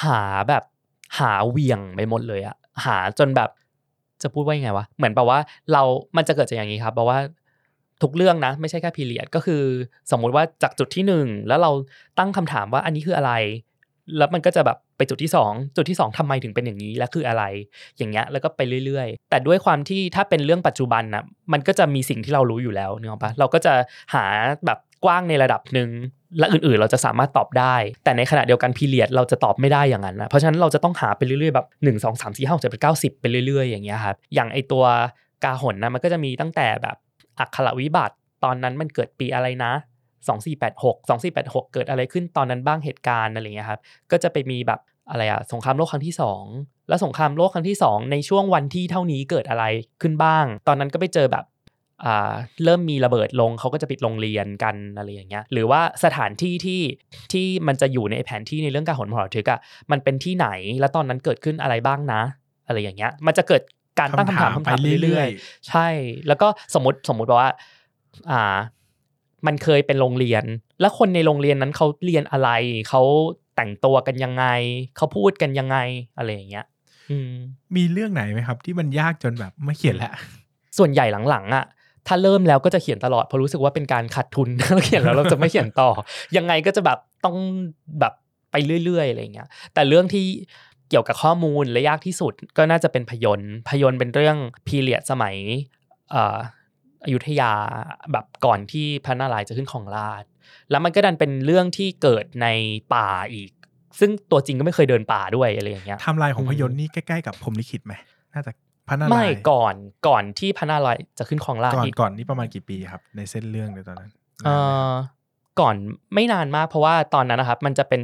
[0.00, 0.62] หาแบบ
[1.18, 3.50] หาเหวี่ยงไปหมดเลยอะหาจนแบบ
[4.22, 5.38] จะพูดว่ายังไงวะเหมือนแบบว่า
[5.72, 5.82] เรา
[6.16, 7.18] มันจะเกิดจากอย่างนี้ครับแปลว่า
[8.02, 9.62] ทุกเรื่องนะ ไม่ใช่แค่พีเรียดก็คือ
[10.10, 11.70] สมมุติว่าจากจุดที่หนึ่งแล้วเรา
[12.18, 13.32] ตั้งคำถามว่าอันนี้คืออะไร
[14.18, 17.42] แล้วมันก็จะแบบไปจุดที่สองจุดที่สองทำไมถึงเป็นอย่างนี้และคืออะไร
[17.98, 23.72] อย่างเงี้ยแล้วก็ไปเรื่อยๆ แต่ด้วยความที่ถ้าเป็นเรื่องปัจจุบันนะมันก็จะมีสิ่งที่เรารู้อยู่แล้วเนกอะปะเราก็จะ
[24.14, 24.24] หา
[24.66, 25.90] แบบกว้างในระดับหนึ่ง
[26.38, 34.84] และอื่นๆ เราจะสามารถตอบได้ แต่ในขณะเดียวกันพีเรียดเราจะตอบไม่ได้อย่างนั้นนะเพราะฉะนั้นเราจะต้องหาไปเรื่อยๆแบบ1 2 3 4 5 6 7 8 9 10ไปเรื่อยๆ อย่างเงี้ยครับอย่างไอตัว
[35.44, 36.96] กาหนนะมันก็จะมีตั้งแต่แบบ
[37.38, 39.72] อักขระวิบัติตอนนั้นมันเกิดปีอะไรนะ
[40.24, 43.80] 2486 2486 เกิดอะไรขึ้นตอนนั้นบ้างเหตุการณ์อะไรเงี้ยครับ
[44.10, 44.80] ก็จะไปมีแบบ
[45.10, 46.14] อะไรอะสงครามโลกครั้งที่
[46.50, 49.64] 2 แล้วสงครามโลกครั้งที่ 2 ในช่วงวันที่เท่านี้เกิดอะไร
[50.02, 51.44] ขึ้นบ้าง ตอนนั้นก็ไปเจอแบบ
[52.04, 52.32] อ่า
[52.64, 56.82] เริ่มมีระเบิดลงเขาก็จะปิดโรงเรียนกันอะไรอย่างเงี้ยหรือว่าสถานที่ที่
[57.32, 60.48] ที่มันจะอยู่ในแผนที่ในเรื่องการหนมหรทึกอะมันเป็นที่ไหน
[60.80, 62.22] แล้วตอนนั้นเกิดขึ้นอะไรบ้างนะ
[62.66, 63.62] อะไรอย่างเงี้ย มันจะเกิด
[63.98, 65.88] การตั้งคำถามคำถามไปเรื่อยๆ ใช่
[66.28, 67.50] แล้วก็สมมติสมมติว่า
[68.30, 68.56] อ่า
[69.46, 70.44] มันเคยเป็นโรงเรียน
[70.80, 72.50] แล้วคนในโรงเรียนนั้นเขาเรียนอะไร
[72.88, 73.02] เขา
[73.56, 74.44] แต่งตัวกันยังไง
[74.96, 75.76] เขาพูดกันยังไง
[76.16, 76.66] อะไรอย่างเงี้ย
[77.10, 77.32] อืม
[77.76, 80.12] มีเรื่องไหนไหมครับ ที่มันยากจนแบบไม่เขียนแล้ว
[80.78, 81.64] ส่วนใหญ่หลังๆอะ
[82.06, 85.90] ถ้าเริ่มแล้วก็จะเขียนตลอดเพราะรู้สึกว่าเป็นการขาดทุนเราเขียนแล้วเราจะไม่เขียนต่อ
[86.36, 87.36] ยังไงก็จะแบบต้อง
[88.00, 88.12] แบบ
[88.50, 90.26] ไปเรื่อยๆอะไรอย่างเงี้ย แต่เรื่องที่
[90.90, 95.36] เกี่ยวกับข้อมูลและยากที่สุดก็น่าจะเป็นพยนต์พยนต์เป็นเรื่องพีเรียดสมัย
[96.10, 97.52] เอ่ออยุธยา
[98.12, 100.28] แบบก่อนที่พระนารายณ์จะขึ้นของราชย์
[100.70, 102.46] แล้วมันก็ดันเป็นเรื่องที่เกิดใน
[102.94, 103.50] ป่าอีก
[103.98, 107.94] ซึ่งตัวจริงก็ไม่เคยเดินป่าด้วยอะไรอย่างเงี้ยไทำลายของพยนต์นี่ใกล้ๆกับพรหมลิขิตไหม
[108.34, 108.52] น่าจะ
[108.88, 109.74] พระนารายณ์ไม่ก่อน
[110.08, 114.10] ก่อนที่พระนารายณ์จะขึ้นของราชก่อนย์อีกก่อนนี่ประมาณกี่ปีครับ ในเส้นเรื่องในตอนนั้น
[114.44, 114.56] เอ่
[114.90, 114.92] อ
[115.60, 115.76] ก่อน
[116.14, 118.00] ไม่นานมากเพราะว่าตอนนั้นนะครับ มันจะเป็น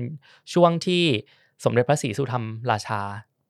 [0.55, 1.03] ช่วงที่
[1.65, 3.01] สมเด็จพระศรีสุธรรมราชา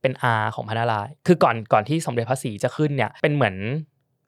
[0.00, 3.56] เป็นอาของพระนารายณ์คือก่อนก่อนที่สมเด็จพระศรีจะขึ้นเนี่ยเป็นเหมือน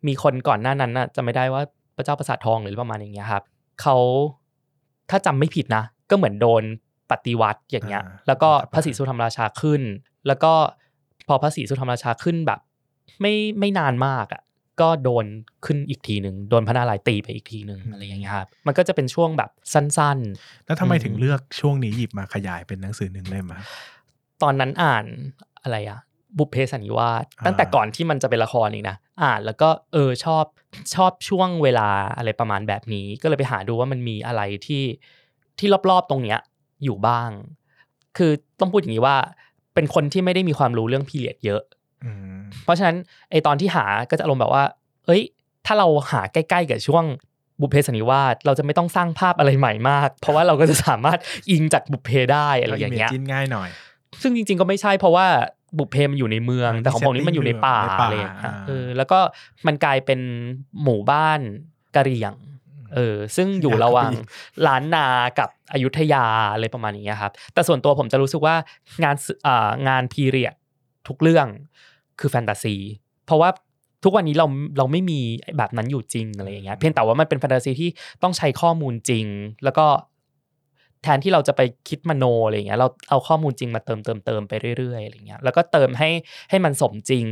[0.06, 1.62] มีคนก่อนหน้านั้นน่ะจะไม่ได้ว่า
[1.96, 3.42] พระเจ้าประสาททองหรือประมาณอย่างเงี้ยครับ
[3.82, 3.96] เขา
[5.10, 6.62] ถ้าจำไม่ผิดนะ ก็เหมือนโดน
[7.10, 9.82] ปฏิวัติอย่างเงี้ย แล้วก็พระศรีสุธรรมราชาขึ้น
[10.26, 10.52] แล้วก็
[11.28, 12.60] พอพระศรีสุธรรมราชาขึ้นแบบ
[13.20, 14.42] ไม่ไม่นานมากอะ
[14.80, 15.24] ก็โดน
[15.64, 20.18] ขึ้นอีกทีหนึ่งโดนพระนารายณ์ตีไปอีกทีหนึ่งอะไรอย่างเงี้ยครับมันก็จะเป็นช่วงแบบสั้น
[20.66, 25.04] แล้วทำไมอืมถึงเลือกช่วงนี้หยิบมาขยายเป็นหนังสือหนึ่งเล่มอะๆตอนนั้นอ่าน
[25.62, 26.00] อะไรอะ
[26.38, 30.44] บุพเพสันนิวาสอ่าตั้งแต่ก่อนที่มันจะเป็นละครอีกนะอ่านแล้วก็เออชอบ
[30.94, 34.84] ชอบช่วงเวลาอะไรประมาณแบบนี้ ก็เลยไปหาดูว่ามันมีอะไรที่
[35.58, 36.38] ที่รอบๆตรงเนี้ย
[36.84, 37.30] อยู่บ้าง
[38.16, 39.16] คือต้องพูดอย่างนี้ว่า
[39.74, 41.62] เป็นคนที่ไม่ได้มีความรู้เรื่องพีเรียดเยอะ
[42.04, 42.96] อืมเพราะฉะนั้น
[43.30, 44.64] ไอตอนที่หาก็จะอารมณ์แบบว่า
[45.06, 45.22] เอ้ย
[45.66, 47.04] ถ้าเราหาใกล้ๆกับช่วง
[47.60, 51.18] บุพเพสันนิวาสเราจะไม่ต้องสร้างภาพอะไรใหม่มาก เพราะว่าเราก็จะสามารถ
[51.50, 53.68] อิงจากบุพเพได้อะไรอย่างเงี้ยจินง่ายหน่อย
[54.22, 55.26] ซึ่งจริง ๆก็ไม่ใช่เพราะว่า
[55.78, 59.18] บุพเพมันอยู่ในเมืองอ่าแต่ของผมนี่มันอยู่ในป่าในป่าอะไรอย่างเงี้ยอ่าเออแล้วก็
[59.66, 60.20] มันกลายเป็น
[60.82, 61.40] หมู่บ้าน
[61.96, 62.34] กะเหรี่ยง
[62.94, 64.12] เออซึ่งอยู่ระหว่าง
[64.66, 65.06] ล้านนา
[65.38, 68.54] กับอยุธยาอะไรประมาณนี้ครับ แต่ส่วนตัวผมจะรู้สึกว่า
[69.04, 70.54] งานสื่ออ่างานพีเรียด
[71.08, 71.46] ทุกเรื่อง
[72.20, 72.76] คือแฟนตาซี
[73.26, 73.50] เพราะว่า
[74.04, 74.46] ทุกวันนี้เรา
[74.78, 75.20] เราไม่มี
[75.58, 77.90] แบบนั้นอยู่จริงอะไรอย่างเงี้ยเพียงแต่ว่ามันเป็นแฟนตาซีที่
[78.22, 79.26] ต้องใช้ข้อมูลจริง
[79.64, 79.86] แล้วก็
[81.04, 86.10] แทนที่เราจะไปคิดมโนอะไรเงี้ยเราเอาข้อมูลจริงมาเติมเติมเติมไปเรื่อยๆอะไรเงี้ยแล้วก็เติมให้
[86.50, 87.26] ให้มันสมจริง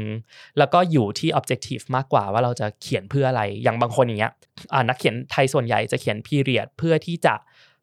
[0.58, 4.32] แล้วก็อยู่ที่ objective มากกว่าว่าเราจะเขียนเพื่ออะไรอย่างบางคนอย่างเงี้ย
[4.88, 7.34] นักเขียนไทยส่วนใหญ่จะเขียนพีเรียดเพื่อที่จะ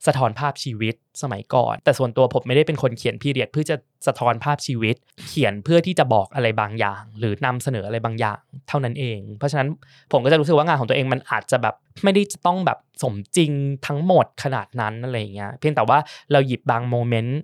[0.07, 3.75] สะท้อนภาพชีวิตสมัยก่อน แต่ส่วนตัวผมไม่ได้เป็นคนเขียนพีเรียดเพื่อจะ
[4.07, 4.95] สะท้อนภาพชีวิต
[5.27, 9.69] เขียนเพื่อที่จะบอกอะไรบางอย่าง หรือนำเสนออะไรบางอย่าง เท่านั้นเอง เพราะฉะนั้น
[10.11, 13.51] ผมก็จะรู้สึกว่างานของตัวเองมันอาจจะแบบไม่ได้จะต้องแบบสมจริง
[13.87, 15.97] ทั้งหมดขนาดนั้นอะไรอย่างเงี้ยเพียงแต่ว่า
[16.31, 17.39] เราหยิบบางโมเมนต์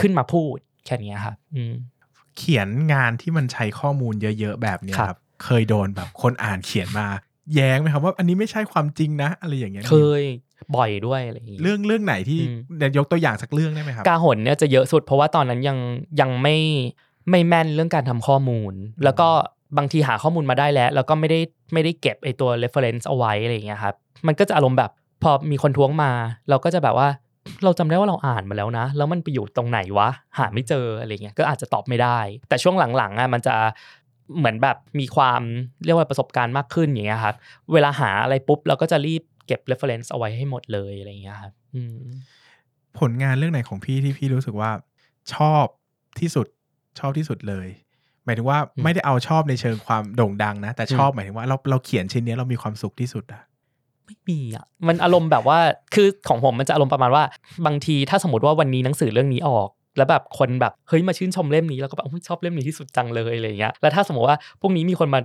[0.00, 1.74] ขึ้นมาพูดแค่เนี้ยครับอืม
[2.38, 7.06] เขียนงานที่มันใช้ข้อมูลเยอะๆแบบเนี้ยครับครับ เคยโดนแบบคนอ่านเขียนมา
[7.54, 10.22] แย้งไหมครับว่าอันนี้ไม่ใช่ความจริงนะ อะไรอย่างเงี้ยเคย
[10.76, 15.78] บ่อยด้วยอะไรอย่างงี้เรื่องเรื่องไหนที่อืมเดี๋ยวยกตัวอย่างสักเรื่องได้ไหมครับกาหนเนี่ยจะเยอะสุด เพราะว่าตอนนั้นยัง
[16.20, 16.56] ยังไม่
[17.30, 19.28] ไม่แม่นเรื่องการทำข้อมูล แล้วก็
[19.78, 21.40] บางทีหาข้อมูลมาได้แล้ว แล้วก็ไม่ได้
[21.72, 23.94] ไม่ได้เก็บไอตัว reference เอาไว้อะไรอย่างเงี้ยครับ
[24.26, 24.90] มันก็จะอารมณ์แบบ
[25.22, 26.10] พอมีคนท้วงมา
[26.50, 27.08] เราก็จะแบบว่า
[27.64, 33.54] เราจำได้ว่าเราอ่านมาแล้วนะ แล้วมันไปอยู่ตรงไหนวะ หาไม่เจออะไรเงี้ยก็อาจจะตอบไม่ได้ แต่ช่วงหลังๆอะมันจะ
[34.38, 35.42] เหมือนแบบมีความ
[35.84, 37.36] เรียกว่าประสบการณ์มากขึ้นอย่างเงี้ยครับ
[37.72, 41.96] เวลาหาอะไรปุ๊บเราก็จะรีบ เก็บ reference เอาไว้ให้หมดเลยอะไรอย่างเงี้ยครับอืม
[42.98, 44.70] ผลงานเรื่องไหนของพี่ที่พี่รู้สึกว่า
[45.34, 45.64] ชอบ
[46.20, 46.46] ที่สุด
[46.98, 47.68] ชอบที่สุดเลย
[48.24, 53.42] หมายถึงว่าอืมไม่ได้เอาชอบในเชิงความโด่งดังนะ แต่อืมชอบหมายถึงว่าเราเราเขียนชิ้นเนี้ยเรามีความสุขที่สุดอะ
[54.06, 55.58] ไม่มีอะมันอารมณ์แบบว่า
[55.94, 57.24] คือของผมมันจะอารมณ์ประมาณว่า
[57.66, 65.20] บางทีถ้าสมมติว่าวันนี้หนังสือเรื่องนี้ออก แล้วแบบคนแบบเฮ้ยมาชื่นชมเล่มนี้แล้วก็แบบอุ๊ยชอบเล่มนี้ที่สุดจังเลยอะไรอย่างเงี้ยแล้วถ้าสมมติว่าพวกนี้มีคนมา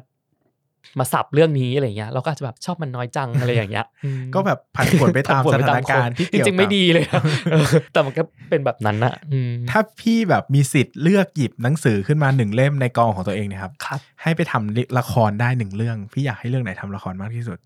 [1.00, 7.22] มาสับเรื่องนี้อะไรอย่างเงี้ยเราก็อาจจะแบบชอบมันน้อยจังอะไรอย่างเงี้ยอืมก็แบบผันผวนไปตามผัสนผถานไปการณ์คนที่จเกี่ยวริงๆไม่กับดีเลยอะ
[7.52, 17.58] เออแต่มันก็เป็นแบบนั้นอะอืมถ้าพี่แบบมีสิทธิ์เลือกหยิบหนังสือขึ้นมาหนึ่งเล่มในกองของตัวเองเนะครับครับ ให้ไปทำละครได้หนึ่งเรื่อง พี่อยากให้เรื่องไหนทำละครมากที่สุด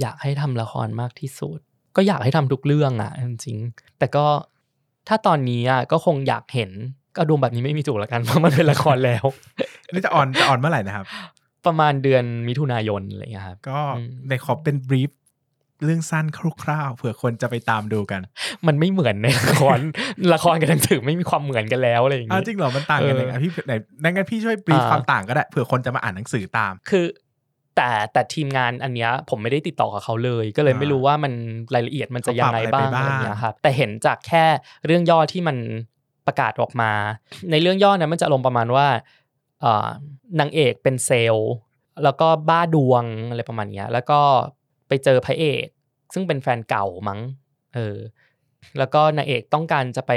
[0.00, 1.58] อยากให้ทำละครมากที่สุด
[1.96, 4.26] ก็อยากให้ทำทุกเรื่องอะจริงๆแต่ก็
[5.08, 6.70] ถ้าตอนนี้อะก็คงอยากเห็น
[7.16, 9.24] ก็ดูแบบนี้ไม่มีถูกละกันเพราะมันเป็นละครแล้ว
[9.92, 11.06] นี่จะออนจะออนเมื่อไหร่นะครับ
[11.66, 15.10] ประมาณเดือนมิถุนายนอะไรเงี้ยครับ ก็อืมในขอเป็นบรีฟ
[15.84, 16.26] เรื่องสั้น
[16.62, 18.20] คร่าวๆเผื่อคนจะไปตามดูกัน
[18.66, 19.78] มันไม่เหมือนในละคร
[20.34, 23.72] ละครกับหนังสือไม่มีความเหมือนกันแล้วอะไรอย่างอ้าวเงี้ยจริงเหรอมันต่างกันเออยังไงพี่ไหน
[24.04, 27.06] ดังนั้นพี่ช่วยบรีฟอ่าความต่างก็ได้เผื่อคนจะมาอ่านหนังสือตาม คือ
[27.76, 31.32] แต่แต่ทีมงานอันเนี้ยผมไม่ได้ติดต่อกับเขาเลย ก็เลยอ่าไม่รู้ว่ามัน
[31.74, 34.44] รายละเอียดมันจะยังไงเขาปรับอะไรบ้างไปบ้างอะไรเงี้ยครับแต่เห็นจากแค่
[34.86, 35.56] เรื่องย่อที่มัน
[36.26, 36.92] ประกาศออกมา
[37.50, 39.21] ในเรื่องย่อนั้นมันจะลงประมาณว่าเอ่อ
[40.40, 41.50] นางเอกเป็นเซลล์
[42.04, 44.20] แล้วก็บ้าดวงอะไรประมาณเนี้ยแล้วก็
[44.88, 45.66] ไปเจอพระเอก
[46.14, 47.20] ซึ่งเป็นแฟนเก่ามั้ง
[47.74, 47.96] เออ
[48.78, 50.12] แล้วก็นางเอกต้องการจะไป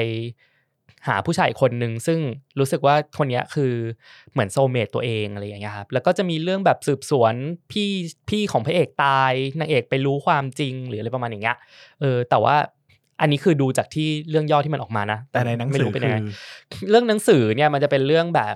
[1.08, 2.20] หาผู้ชายคนหนึ่งซึ่ง
[2.60, 3.74] รู้สึกว่าคนเนี้ยคือ
[4.32, 7.34] เหมือนโซลเมตตัวเองอะไรอย่างเงี้ยครับแล้วก็จะมีเรื่องแบบสืบสวน
[7.72, 7.90] พี่
[8.30, 11.58] พี่ของพระเอกตายนางเอกไปรู้ความจริงหรืออะไรประมาณอย่างเงี้ย
[12.02, 12.56] เออแต่ว่า
[13.22, 16.24] อันนี้คือดูจากที่เรื่องย่อที่มันออกมานะ แต่ในหนังไม่สือรู้เป็นคืยังไงอ
[16.90, 18.56] เรื่องหนังสือเนี่ยมันจะเป็นเรื่องแบบ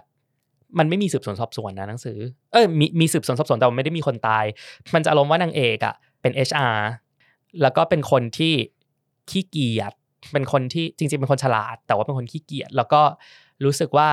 [0.78, 2.18] มันไม่มีสืบสวนสอบสวนนะหนังสือ
[2.54, 4.46] เออมีมีสืบสวนสอบสวนแต่ว่าไม่ได้มีคนตาย
[4.94, 6.78] มันจะอารมณ์ว่านางเอกอะเป็น HR
[7.62, 8.54] แล้วก็เป็นคนที่
[9.30, 9.94] ขี้เกียจ
[10.34, 13.02] เป็นคนที่จริง ๆ เป็นคนฉลาด แต่ว่าเป็นคนขี้เกียจแล้วก็
[13.66, 14.10] รู้สึกว่า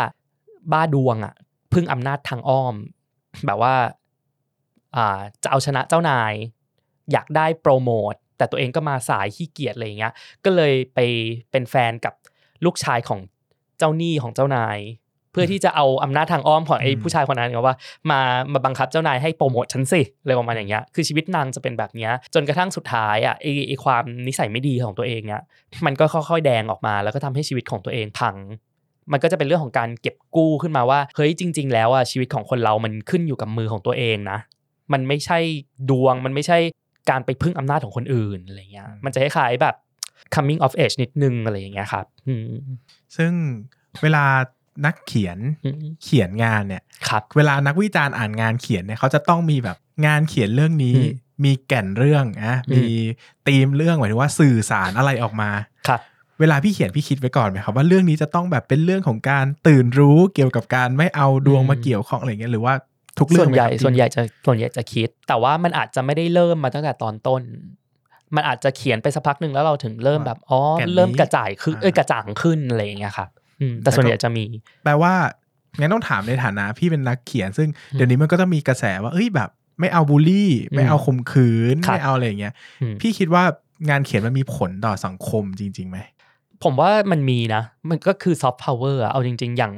[0.73, 1.35] บ้าดวงอะ
[1.73, 2.75] พึ่งอำนาจทางอ้อม
[3.47, 3.75] แบบว่า
[4.97, 6.33] อ่าจะเอาชนะเจ้านาย
[7.13, 10.13] อยากได้โปรโมทแต่ตัวเองก็มาสายขี้เกียจอะไรอย่างเงี้ย
[10.45, 10.99] ก็เลยไป
[11.51, 12.15] เป็นแฟนกับ
[12.65, 13.21] ลูกชายของ
[13.79, 14.79] เจ้าหนี้ของเจ้านาย
[15.39, 17.77] พื่อที่จะเอาอำนาจทางอ้อมของไอ้อืมผู้ชายคนนั้นเนี่ยว่า
[18.11, 18.21] มา
[18.53, 25.43] มาบังคับเจ้านายให้โปรโมทฉันสิอะไรประมาณอย่างเงี้ยคือชีวิตนางจะเป็นแบบเนี้ยจนกระทั่งสุดท้ายอะไอ้ไอ้ความนิสัยไม่ดีของตัวเองเนี่ย
[25.87, 28.37] มันก็ค่อยๆแดงออกมา แล้วก็ทำให้ชีวิตของตัวเองพัง
[29.13, 34.39] มันก็จะเป็นเรื่องของการเก็บกู้ขึ้นมาว่าเฮ้ยจริง ๆ แล้วอะชีวิตของคนเรามันขึ้นอยู่กับมือของตัวเองนะ
[34.93, 35.39] มันไม่ใช่
[35.91, 36.59] ดวงมันไม่ใช่
[37.11, 39.75] การไปพึ่งอำนาจของคนอื่นอะไรเงี้ยมันจะคล้ายๆแบบ
[40.35, 42.49] coming of age นิดนึงอะไรอย่างเงี้ยครับอืม
[43.17, 43.33] ซึ่ง
[44.03, 44.25] เวลา
[44.85, 52.85] นักเขียนอืมเขียนงานเนี่ยครับเวลานักวิจารณ์อ่านงานเขียนเนี่ยเขาจะต้องมีแบบงานเขียนเรื่องนี้อืมมีแก่นเรื่องนะอืมมี
[53.47, 55.51] ธีมเรื่องหมายถึงว่าสื่อสารอะไรออกมา
[55.89, 56.01] ครับ
[56.41, 62.75] เวลาพี่เขียนพี่คิดไว้ก่อนไหมครับว่าเรื่องนี้จะต้องแบบเป็นเรื่องของการตื่นรู้เกี่ยวกับการไม่เอาดวงอืมมาเกี่ยวข้องอะไรเงี้ยหรือว่า
[63.19, 67.43] ทุกเรื่ส่องวนใหญ่ไมครับส่วนใหญ่จะส่วนใหญ่จะคิด แต่ว่ามันอาจจะไม่ได้เริ่มมาตั้งแต่ตอนต้น
[68.35, 73.36] มันอาจจะเขียนไปสักพักหนึ่งแล้วเราถึงเริ่มแบบอ๋อแก่นนี้เริ่มกระจ่ายขึ้นอ่าเอ้ยกระจ่างขึ้นอะไรอย่างเงี้ยครับอืม
[73.83, 74.45] แต่ส่วนใหญ่จะมี
[74.85, 75.13] แปลว่า
[75.79, 83.43] งั้นต้องถามในฐานะพี่เป็นนักเขียน ซึ่งเดี๋ยวนี้มันก็ต้องมีกระแสว่าเอ้ยแบบ ไม่เอาบูลลี่ ไม่เอาข่มขืนครับไม่เอาอะไรอย่างเงี้ยอืมพี่คิดว่า
[83.91, 85.99] งานเขียนมันมีผลต่อสังคมจริงๆไหม
[86.63, 89.73] ผมว่ามันมีนะ มันก็คือซอฟต์พาวเวอร์เอาจริง ๆ อย่าง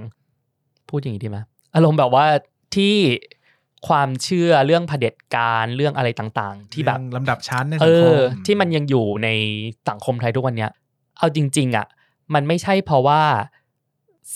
[0.88, 1.38] พูดอย่างนี้ดีไหม
[1.75, 2.27] อารมณ์แบบว่า
[2.75, 2.95] ที่
[3.88, 9.29] ความเชื่อเรื่องเผด็จการเรื่องอะไรต่างๆ ที่แบบเรื่องลำดับชั้นในเอสังคมอที่มันยังอยู่ใน
[9.88, 10.71] สังคมไทยทุกวันเนี้ย
[11.19, 11.87] เอาจริง ๆ อะ
[12.35, 13.23] มันไม่ใช่เพราะว่า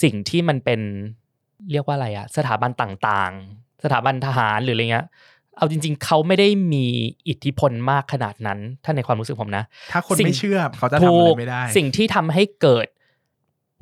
[0.02, 0.80] สิ่งที่มันเป็น
[1.72, 5.06] เรียกว่าอะไรอะสถาบันต่างๆ สถาบันทหารหรืออะไรเงี้ย
[5.56, 6.86] เอาจริง ๆ เขาไม่ได้มี
[7.28, 12.86] อิทธิพลมากขนาดนั้น ถ้าในความรู้สึกผมนะ ถ้าคนสิ่งไม่เชื่อเขาจะทำอะไรไม่ได้ สิ่งที่ทำให้เกิด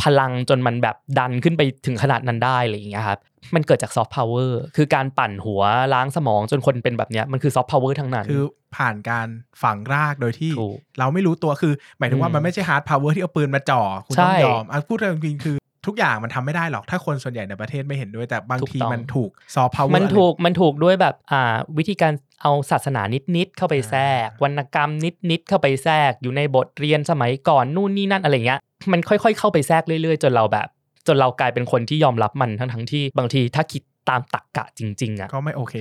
[0.03, 3.19] พลังจนมันแบบดันขึ้นไปถึงขนาดนั้นได้อะไรอย่างเงี้ยครับ
[3.55, 5.63] มันเกิดจากซอฟต์พาวเวอร์คือการปั่นหัว
[5.95, 8.45] ล้างสมองจนคนเป็นแบบเนี้ยมันคือซอฟต์พาวเวอร์ทั้งนั้น คือ
[8.77, 9.27] ผ่านการ
[9.63, 22.13] ฝังรากโดยที่ถูกเราไม่รู้ตัวคือ หมายถึงว่าอืมมันไม่ใช่ hard power ที่เอาปืนมาจ่อคุณต้องใช่ยอมอะพูดจริงๆคือ ทุกอย่างมันทำไม่ได้หรอกถ้าคนส่วนใหญ่ในประเทศไม่เห็นด้วยแต่บางถูกทีต้องมันถูกซอฟต์พาวเวอร์มันถูกมันถูกด้วยแบบอ่าวิธีการ
[22.43, 23.03] เอาศาสนา
[23.37, 24.91] นิดๆเข้าไปแทรกอ่าวรรณกรรม
[25.31, 28.61] นิดๆเข้าไปแทรก อยู่ในบทเรียนสมัยก่อนนู่นนี่นั่นอะไรเงี้ย
[28.93, 30.69] มันค่อยๆ เข้าไปแทรกเรื่อยๆ จนเราแบบ
[31.07, 35.75] จนเรากลายเป็นคนที่ยอมรับมันทั้งๆที่บางทีถ้าคิดตามตรกกะจริงๆอะก็ไม่โอเค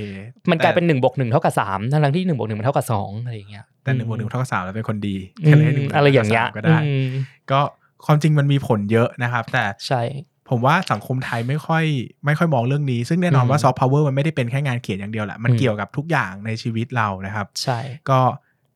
[0.51, 7.07] มันกลายเป็นแต่หนึ่งบวกหนึ่งเท่ากับสามทั้งๆที่หนึ่งบวกหนึ่งมันเท่ากับสองอะไรอย่างเงี้ยแต่หนึ่งบวกหนึ่งเท่ากับสามแล้วเป็นคนดีอืก็มเลยให้หนึ่งบวกหนึ่อะไรอย่างเงี้ยท่กับสามก็ได้อืม
[7.51, 7.59] ก็
[8.05, 10.01] ความจริงมันมีผลเยอะนะครับ แต่ใช่
[10.49, 11.83] ผมว่าสังคมไทยไม่ค่อย
[12.25, 18.19] ไม่ค่อยมองเรื่องนี้ ซึ่งแน่นอนอืมว่าซอฟต์พาวเวอร์มันไม่ได้เป็นแค่งานเขียนอย่างเดียวแหละ มันอืมเกี่ยวกับทุกอย่างในชีวิตเรานะครับ ใช่ ก็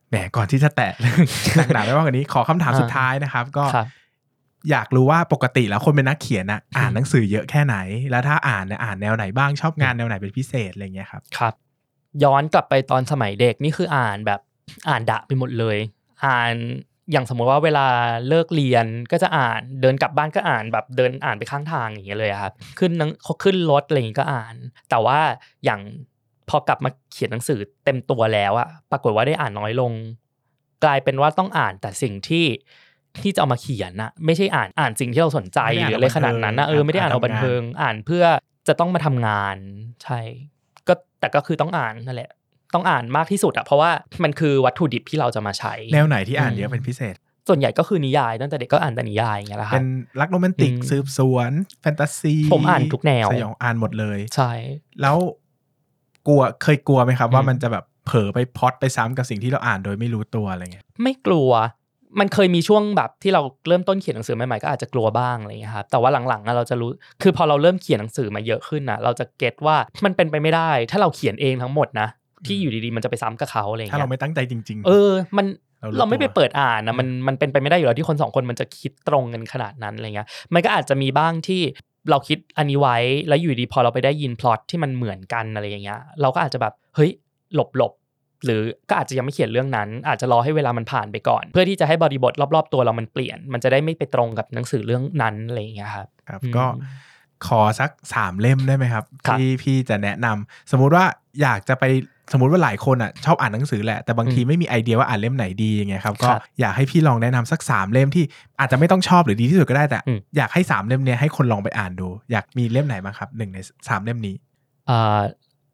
[0.10, 1.20] แหมก่อนที่จะแตะเรื่อง
[1.74, 3.88] หนักๆไม่ว่ากันนี้ ขอคำถามอ่าสุดท้ายนะครับ ก็ครับ
[4.70, 7.78] อยากรู้ว่าปกติแล้วคนเป็นนักเขียนนะอ่านอืมหนังสือเยอะแค่ไหน
[8.12, 11.54] แล้วถ้าอ่านเนี่ยอ่านแนวไหนบ้างชอบงานแนวไหนเป็นพิเศษอะไรเงี้ยครับครับ
[12.24, 14.40] ย้อนกลับไปตอนสมัยเด็กนี่คืออ่านแบบ
[14.90, 15.78] อ่านดะไปหมดเลย
[16.26, 16.54] อ่าน
[17.12, 17.88] อย่างสมมติว่าเวลา
[18.28, 23.12] เลิกเรียนก็จะอ่าน เดินกลับบ้านก็อ่านแบบเดินอ่านไปข้างทางอย่างเงี้ยเลยอะครับขึ้นหนัง
[23.44, 24.56] ขึ้นรถอะไรอย่างงี้ก็อ่าน
[24.90, 25.20] แต่ว่า
[25.66, 25.82] อย่าง
[26.50, 29.92] พอกลับมาเขียนหนังสือเต็มตัวแล้วอะปรากฏว่าได้อ่านน้อยลง
[30.84, 32.46] กลายเป็นว่าต้องอ่านแต่สิ่งที่
[33.22, 38.26] ที่จะเอามาเขียนนะไม่ใช่อ่านอ่านสิ่งที่เราสนใจไม่ได้หอ่านรืออะไรขนาดนั้นนะเอาเอบันเทิงอไม่ได้อ่านเอาอ่านบันเทิง อ่านเพื่อ
[38.68, 39.58] จะต้องมาทำงาน
[40.04, 40.20] ใช่
[40.88, 42.32] ก็แต่ก็คือต้องอ่านนั่นแหละ
[42.74, 43.90] ต้องอ่านมากที่สุดอะเพราะว่า
[44.24, 47.16] มันคือวัตถุดิบที่เราจะมาใช้ แนวไหนที่อ่านอืมเยอะเป็นพิเศษ
[47.48, 49.88] ส่วนใหญ่ก็คือนิยายตั้งแต่เด็กก็อ่านแต่นิยายอย่างเงี้ยแหละครัเป็บน
[50.20, 54.52] รักโรแมนติกอืมสืบสวนแฟนตาซีผมอ่านทุกแนวสยองอ่านหมดเลยใช่
[55.02, 55.18] แล้ว
[56.28, 61.52] กลัวเคยกลัวไหมครับว่าอืมมันจะแบบเผลอไปพล็อดไปซ้ำกับสิ่งที่เราอ่านโดยไม่รู้ตัวอะไรเงี้ยไม่กลัว
[62.20, 66.90] มันเคยมีช่วงแบบที่เราเริ่มต้นเขียนหนังสือใหม่ๆก็อาจจะกลัวบ้างอะไรอย่างเงี้ยครับแต่ว่าหลังๆอะเราจะรู้
[67.22, 72.08] คือพอเราเริ่มเขียนหนังสือมาเยอะขึ้นนะเราจะเก็ตว่ามันเป็นไปไม่ได้ ถ้าเราเขียนเองทั้งหมดนะ
[72.48, 75.46] ที่อยู่ดีๆมันจะไปซ้ำกับเขาอะไรอย่างถ้าเงี้เรายไม่ตั้งใจจริง ๆ เออ มัน
[75.82, 81.62] เรารู้เราไม่ไปตัวเปิดอ่านนะมันมันเป็นไปไม่ได้อยู่แล้วที่คนสองคนมันจะคิดตรงกันขนาดนั้นอะไรเงี้ยมันก็อาจจะมีบ้างที่
[82.10, 87.12] เราคิดอันนี้ไว้แล้วอยู่ดีพอเราไปได้ยินพล็อตที่มันเหมือนกันอะไรอย่างเงี้ยเราก็อาจจะแบบเฮ้ย
[87.56, 87.94] หลบหลบ
[88.46, 96.66] หรือก็อาจจะยังไม่เขียนเรื่องนั้น อาจจะรอให้เวลามันผ่านไปก่อน เพื่อที่จะให้บริบทรอบๆ ตัวเรามันเปลี่ยน มันจะได้ไม่ไปตรงกับหนังสือเรื่องนั้นอะไรอย่างเงี้ยครับครับอืมก็
[97.48, 101.06] ขอสักสามเล่มได้ไหมครับครับที่พี่จะแนะนำสมมุติว่า
[101.42, 101.84] อยากจะไป
[102.34, 108.24] สมมติว่าหลายคนอะชอบอ่านหนังสือแหละ แต่บางทีอืมไม่มีไอเดียว่าอ่านเล่มไหนดีอย่างเงี้ยครับก็ครับอยากให้พี่ลองแนะนำสักสามเล่มที่
[108.60, 114.36] อาจจะไม่ต้องชอบหรือดีที่สุดก็ได้แต่อืมอยากให้สามเล่มเนี้ยให้คนลองไปอ่านดู อยากมีเล่มไหนบ้างครับหนึ่งในสามเล่มนี้
[114.90, 115.22] อ่า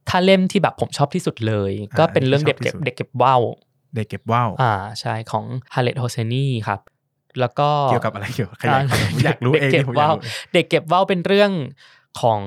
[0.09, 3.41] ถ้าเล่มที่แบบผมชอบที่สุดเลย ก็เป็นเรื่องที่เด็ชกอบที่สุดเก็บเด็กเก็บว่าว
[3.95, 6.79] เด็กเก็บว่าวอ่าใช่ของคาเล็ดฮอสเซนีครับ
[7.39, 11.51] แล้วก็เกี่ยวกับอะไรเกี่ยวกับขยายความผมอยากรู้เด็กเองเก็บผมอยากว่าวรู้เด็กเก็บว่าวเป็นเรื่อง
[12.21, 12.41] ของ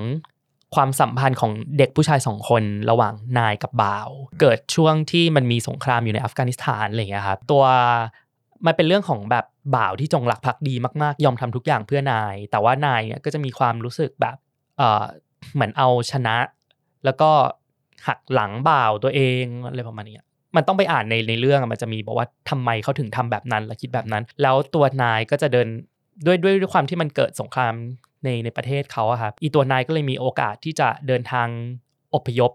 [0.75, 4.09] ความสัมพันธ์ของเด็กผู้ชายสองคนระหว่างนายกับบ่าว
[4.41, 7.65] เกิดช่วงที่มันมีสงครามอยู่ในอัฟกานิสถานอะไรอย่างเงี้ยครับตัว
[8.67, 9.45] มันเป็นเรื่องของแบบ
[9.77, 14.37] บ่าวที่จงรักภักดีมากๆ ยอมทำทุกอย่างเพื่อนาย แต่ว่านายเนี่ยก็จะมีความรู้สึกแบบ
[14.79, 15.05] เออ
[15.55, 16.37] เหมือนเอาชนะ
[17.05, 17.31] แล้วก็
[18.07, 20.25] หักหลังบ่าวตัวเองอะไรประมาณนี้
[20.57, 25.69] มันต้องไปอ่านในในเรื่องมันจะมีบอกว่าทำไมเขาถึงทำแบบนั้นและคิดแบบนั้น แล้วตัวนายก็จะเดิน
[26.27, 27.75] ด้วยด้วยด้วยความที่มันเกิดสงคราม
[28.25, 31.49] ในในประเทศเขาอะครับอีตัวนายก็เลยมีโอกาสที่จะเดินทาง
[32.15, 32.51] อพยพ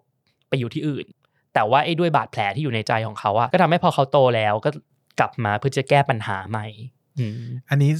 [0.49, 1.06] ไปอยู่ที่อื่น
[1.53, 4.69] แต่ว่าไอ้ด้วยบาดแผลที่อยู่ในใจของเขาอะก็ทำให้พอเขาโตแล้วก็
[5.19, 6.67] กลับมาเพื่อจะแก้ปัญหาใหม่
[7.19, 7.91] อืมอันนี้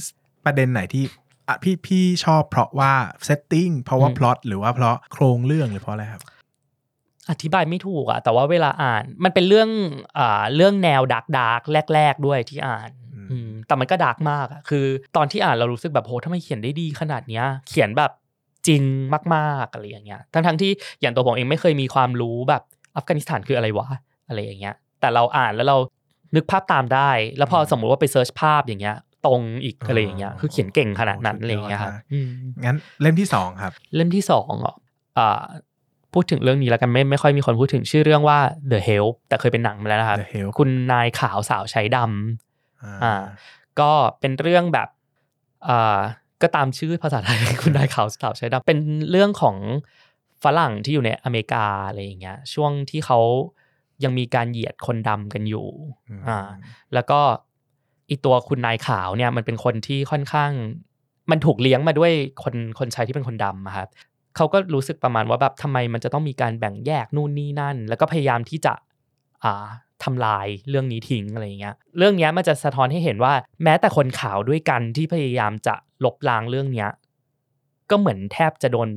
[0.44, 1.04] ประเด็นไหนที่
[1.48, 2.92] อะพี่พี่ชอบเพราะว่า
[3.24, 6.22] setting เพราะว่าอืมพล็อตหรือว่าเพราะโครงเรื่องหรือเพราะอะไรครับ
[7.30, 9.70] อธิบายไม่ถูกอะแต่ว่าเวลาอ่านมันเป็นเรื่อง
[10.18, 11.60] อ่าเรื่องแนวดักดัก
[11.94, 13.07] แรก ๆ ด้วยที่อ่านอืมอืม
[13.66, 14.84] แต่มันก็ดักมากอะคือ
[15.16, 18.10] ตอนที่อ่านเรารู้สึกแบบโหทำไมเขียนได้ดีขนาดเนี้ย เขียนแบบ
[18.66, 18.82] จริง
[19.34, 22.62] มากๆอะไรอย่างเงี้ย ทั้งทั้งๆที่อย่างตัวผมเองไม่เคยมีความรู้แบบ
[22.96, 23.88] อัฟกานิสถานคืออะไรวะ
[24.28, 25.76] อะไรอย่างเงี้ย แต่เราอ่านแล้วเรา
[26.36, 32.28] นึกภาพตามได้ แล้วพอสมมุติว่าไปเซิร์ชภาพอย่างเงี้ย ตรงอีกอะไรอย่างเงี้ย คือเขียนเก่งขนาดนั้นอะไรอย่างเงี้ยครับอืม
[32.64, 34.76] งั้นเล่มที่สองครับ เล่มที่สองอะ
[35.18, 35.42] อ่า
[36.14, 38.38] พูดถึงเรื่องนี้แล้วกันไม่ไม่ค่อยมีคนพูดถึงชื่อเรื่องว่า
[38.70, 42.47] The Help แต่เคยเป็นหนังมาแล้วนะครับ The Help คุณนายขาวสาวใช้ดำ
[42.84, 43.14] อ่าอ่า
[43.80, 44.88] ก็เป็นเรื่องแบบ
[45.68, 45.98] อ่า
[46.42, 48.78] ก็ตามชื่อภาษาไทยคุณนายขาวสาวใช้ดำเป็น
[49.10, 49.56] เรื่องของ
[50.44, 53.18] ฝรั่งที่อยู่ในอเมริกาอะไรอย่างเงี้ย ช่วงที่เขา
[54.04, 55.66] ยังมีการเหยียดคนดำกันอยู่
[56.08, 56.38] อืมอ่า
[56.94, 57.20] แล้วก็
[58.08, 60.50] อีตัวคุณนายขาวเนี่ยมันเป็นคนที่ค่อนข้าง
[61.30, 62.12] มันถูกเลี้ยงมาด้วย
[62.42, 63.88] คนคนชายที่เป็นคนดำอะครับ
[64.36, 68.72] เขาก็รู้สึกประมาณว่าแบบทำไมมันจะต้องมีการแบ่งแยกนู่นนี่นั่น แล้วก็พยายามที่จะ
[69.44, 69.66] อ่า
[70.04, 73.32] ทำลายเรื่องนี้ทิ้งอะไรอย่างเงี้ย เรื่องเนี้ยมันจะสะท้อนให้เห็นว่า
[73.64, 76.88] แม้แต่คนขาวด้วยกันที่พยายามจะลบล้างเรื่องเนี้ย
[77.90, 78.88] ก็เหมือนแทบจะโดน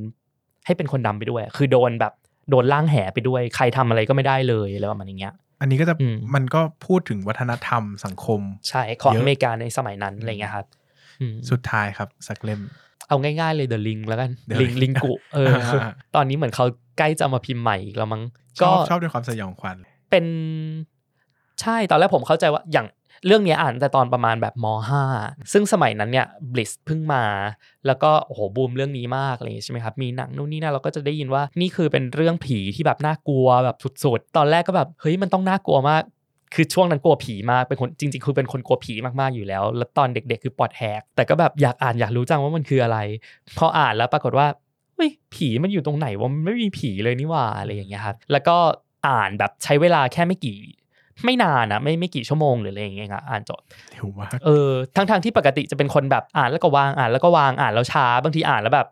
[0.66, 2.12] ให้เป็นคนดำไปด้วย คือโดนแบบ
[2.50, 10.66] โดนล่างแหไปด้วย ใครทำอะไรก็ไม่ได้เลยอะไรประมาณอย่างเงี้ย อันนี้ก็จะอืมมันก็พูดถึงวัฒนธรรมสังคม ใช่ของเยอะอเมริกาในสมัยนั้นอะไรเงี้ยครับ
[11.20, 12.60] อืมสุดท้ายครับสักเล่ม
[13.08, 16.66] เอาง่ายๆเลยเดอะลิงแล้วกัน The ลิง Ring ลิงกุเอออ่าตอนนี้เหมือนเขา
[16.98, 18.22] ใกล้จะเอามาพิมพ์ใหม่อีกแล้วมั้ง
[18.58, 19.76] ชก็อบชอบด้วยความสยองขวัญ
[20.10, 20.24] เป็น
[21.62, 22.86] ใช่ตอนแรกผมเข้าใจว่าอย่าง
[23.26, 24.66] เรื่องนี้อ่านแต่ตอนประมาณแบบม
[25.10, 27.24] .5 ซึ่งสมัยนั้นเนี่ยบลิสเพิ่งมา
[27.86, 36.02] แล้วก็โอ้โหบูมเรื่องนี้มากอะไรอย่างงี้ใช่ไหมครับมีหนังนู่นนี่นั่นเราก็จะได้ยินว่านี่คือเป็นเรื่องผีที่แบบน่ากลัวแบบสุดๆ ตอนแรกก็แบบเฮ้ยมันต้องน่ากลัวมาก
[36.54, 42.98] คือช่วงนั้นกลัวผีมากเป็นคนจริง ๆ คือเป็นคนกลัวผีมากๆอยู่แล้ว แล้วตอนเด็ก ๆ คือปอดแหก แต่ก็แบบอยากอ่านอยากรู้จังว่ามันคืออะไร
[43.58, 44.46] พออ่านแล้วปรากฏว่า
[44.94, 48.56] เฮ้ยผีมันอยู่ตรงไหนวะมันไม่มีผีเลยนี่หว่าอะไรอย่างเงี้ยครับแล้วก็
[49.08, 50.58] อ่านแบบใช้เวลาแค่ไม่กี่
[51.24, 53.60] ไม่นานนะไม่ไม่กี่ชั่วโมงหรืออะไรอย่างเงี้ยครับอ่านจบ
[53.92, 58.88] เร็วมากเออทั้งทางๆที่ปกติจะเป็นคนแบบอ่านแล้วก็วางอ่านแล้วก็วางอ่านแล้วช้าบางทีอ่านแล้วแบบ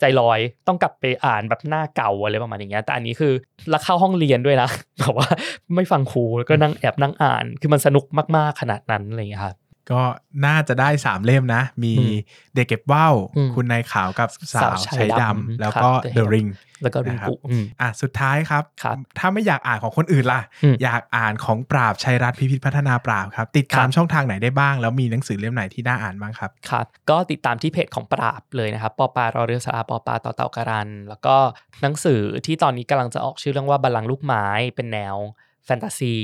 [0.00, 3.32] ใจลอยต้องกลับไปอ่านแบบหน้าเก่าอะไรประมาณอย่างเงี้ยแต่อันนี้คือ
[3.70, 4.68] แล้วเข้าห้องเรียนด้วยนะ
[5.00, 5.28] แบบว่า
[5.76, 8.04] ไม่ฟังครูแล้วก็นั่งแอบนั่งอ่าน คือมันสนุก
[8.36, 9.56] มากๆขนาดนั้นอะไรอย่างเงี้ยครับ
[9.90, 10.02] ก็
[10.46, 12.14] น่าจะได้สามเล่มนะ มีอืม
[12.54, 16.48] เด็กเก็บว่าวอืมคุณนายขาวกับสาสาววใช้ชายดำดำแล้วครับก็ The The Help Ring
[16.82, 31.36] แล้วก็ริงกุอืมอะสุดท้ายครับครับ ถ้าไม่อยากอ่านของคนอื่นล่ะอืมอยากอ่านของปราบชัยรัฐพิพิธพัฒนาปราบครับ ติดตามครับช่องทางไหนได้บ้าง แล้วมีหนังสือเล่มไหนที่น่าอ่านบ้างครับครับ ก็ติดตามที่เพจของปราบเลยนะครับปอปารอเรือสระอาปอปาต่อเต่าการัน แล้วก็
[31.82, 34.46] หนังสือที่ตอนนี้กำลังจะออกชื่อเรื่องว่าบัลลังก์ลูกไม้
[34.76, 35.16] เป็นแนว
[35.64, 36.16] แฟนตาซี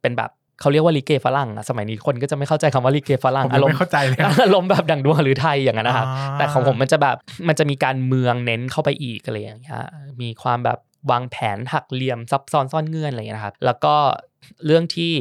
[0.00, 7.16] เป็นแบบ เขาเรียกว่าลิเกฝรั่งอะสมัยนี้คนก็จะไม่เข้าใจคำว่าลิเกฝรั่งผมอารมไม่ณ์เข้าใจเลยครับอารมณ์แบบดังดวงหรือไทยอย่างนั้นนะครับอ่าแต่ของผมมันจะแบบ
[7.48, 9.86] มันจะมีการเมืองเน้นเข้าไปอีกอะไรอย่างเงี้ย
[10.20, 10.78] มีความแบบ
[11.10, 13.94] วางแผนหักเหลี่ยมซับซ้อนซ่อนเงื่อนอะไรอย่างเงี้ยนะครับ แล้วก็
[14.66, 15.12] เรื่องที่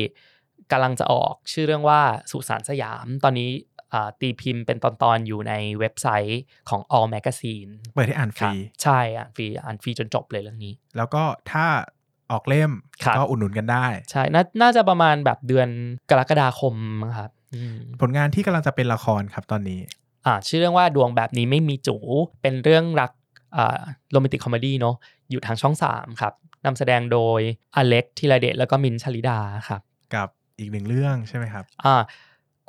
[0.72, 3.50] กำลังจะออกชื่อเรื่องว่าสุสานสยาม ตอนนี้
[3.94, 11.66] อ่าตีพิมพ์เป็นตอนๆอยู่ในเว็บไซต์ของ All Magazine เปิดให้อ่านฟรีครับใช่ อ่านฟรี อ่านฟรีจนจบเลยเรื่องนี้ แล้วก็ถ้า
[12.32, 12.72] ออกเล่ม
[13.04, 15.68] ครับก็อุดหนุนกันได้ ใช่นาน่าจะประมาณแบบเดือน
[16.10, 19.80] กรกฎาคมมั้งครับอืมผลงานที่กำลังจะเป็นละครครับตอนนี้
[20.26, 21.98] อ่าชื่อเรื่องว่าดวงแบบนี้ไม่มีจู๋
[22.42, 23.12] เป็นเรื่องรัก
[23.58, 23.80] อ่า
[24.12, 24.96] romantic comedy เนาะ
[25.32, 26.34] อยู่ทางช่อง 3 ครับ
[26.66, 27.42] นำแสดงโดย
[27.76, 29.40] อเล็กธีรเดชแล้วก็มินท์ชลิดา
[29.70, 29.82] ครับ
[30.16, 30.28] กับ
[30.60, 31.96] อีกหนึ่งเรื่องใช่ไหมครับ อ่า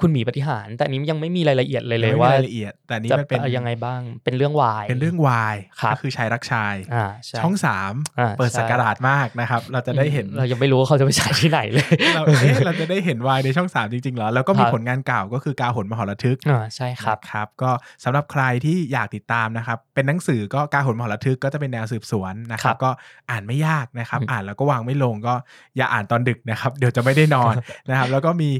[0.01, 17.71] คุณหมีปฏิหาร แต่อันนี้ยังไม่มีรายละเอียดเลยเลยไม่มีว่ารายละเอียด แต่อันนี้จะมันเป็นยังไงบ้าง เป็นเรื่องวาย เป็นเรื่องวายครับก็คือชายรักชาย อ่าใช่ช่องสามอ่าเปิดใช่สักราชมากนะครับ เราจะได้เห็น เรายังไม่รู้ว่าเขาจะไปฉายที่ไหนเลย เราเอ๊ะเราจะได้เห็นวายในช่องสามจริงๆเหรอ แล้วก็มีครับ ผลงานเก่าก็คือกาหนมหรทึกอ่าใช่ครับ นะครับ ก็
[18.05, 22.91] สำหรับใครที่อยากติดตามนะครับ เป็นหนังสือก็กาหนมหรทึกก็จะเป็นแนวสืบสวนนะครัครับบ ก็
[23.31, 25.35] อ่านไม่ยากนะครับ อืม อ่านแล้วก็วางไม่ลงก็
[25.77, 27.55] อย่าอ่านตอนดึกนะครับ เดี๋ยวจะไม่ได้นอน
[27.89, 28.51] นะครับ แล้วก็มี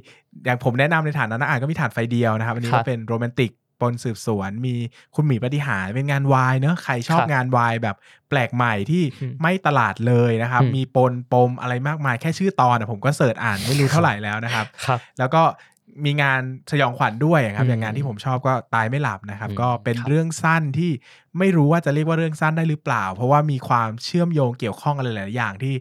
[0.45, 4.75] อย่างผมแนะนำในฐานะนักอ่านก็มีฐานไฟเดียวนะครับอันนี้ครัก็บเป็นโรแมนติกปนสืบสวนมี
[5.15, 7.97] คุณหมีปฏิหารเป็นงานวายเนอะใครชอบครับงานวายแบบ
[8.29, 15.43] แปลกใหม่ที่อืมไม่ตลาดเลยนะครับอืมมีปนปมอะไรมากมายแค่ชื่อตอนอะผมก็เสิร์ชอ่านไม่รู้เท่าไหร่แล้วนะครับครับแล้วก็
[16.05, 16.41] มีงาน
[16.71, 20.91] สยองขวัญด้วยครับอืมอย่างงานที่ผมชอบก็ตายไม่หลับนะครับอืมก็เป็นครับเรื่องสั้นที่
[21.39, 25.75] ไม่รู้ว่าจะเรียกว่าเรื่องสั้นได้หรือเปล่า เพราะว่ามีความเชื่อมโยงเกี่ยวข้องอะไรหลายๆอย่างที่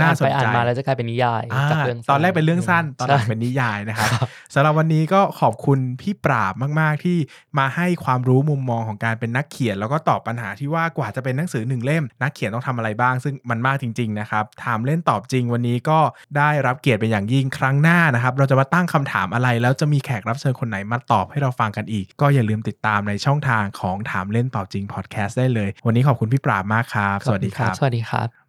[0.00, 7.18] น่าสนไปอ่าใจนมาแล้วจะกลายเป็นนิยายอ่าจากเรื่องตอนแรกเป็นเรื่องสั้นตอนหลังใช่เป็นนิยายนะครับครับสำหรับวันนี้ก็ขอบคุณพี่ปราบมาก ๆ ที่
[7.58, 15.98] มาให้ความรู้มุมมองของการเป็นนักเขียน แล้วก็ตอบปัญหาที่ว่ากว่าจะเป็นหนังสือหนึ่งเล่ม นักเขียนต้องทำอะไรบ้าง ซึ่งมันมากจริง ๆ นะครับถามเล่นตอบจริงวันนี้ก็
[16.36, 28.39] ได้รับเกียรติเป็นอย่างยิ่งครั้งหน้านะครับ เราจะมาตั้งคำถามอะไร แล้วจะมีแขกรับเชิญคนไหนมาตอบให้เราฟังกันอีก ก็อย่าลืมติดตามในช่องทางของถามเล่นตอบจริงพอดแคสต์ได้เลย วันนี้ขอบคุณพี่ปราบมากครับ สวัสดีครับ สวัสดีครับ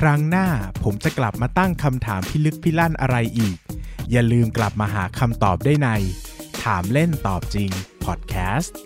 [0.00, 0.48] ครั้งหน้า
[0.82, 3.56] ผมจะกลับมาตั้งคำถามพิลึกพิลั่นอะไรอีก
[4.10, 5.88] อย่าลืมกลับมาหาคำตอบได้ใน
[6.62, 7.70] ถามเล่นตอบจริง
[8.04, 8.76] พอดแคสต์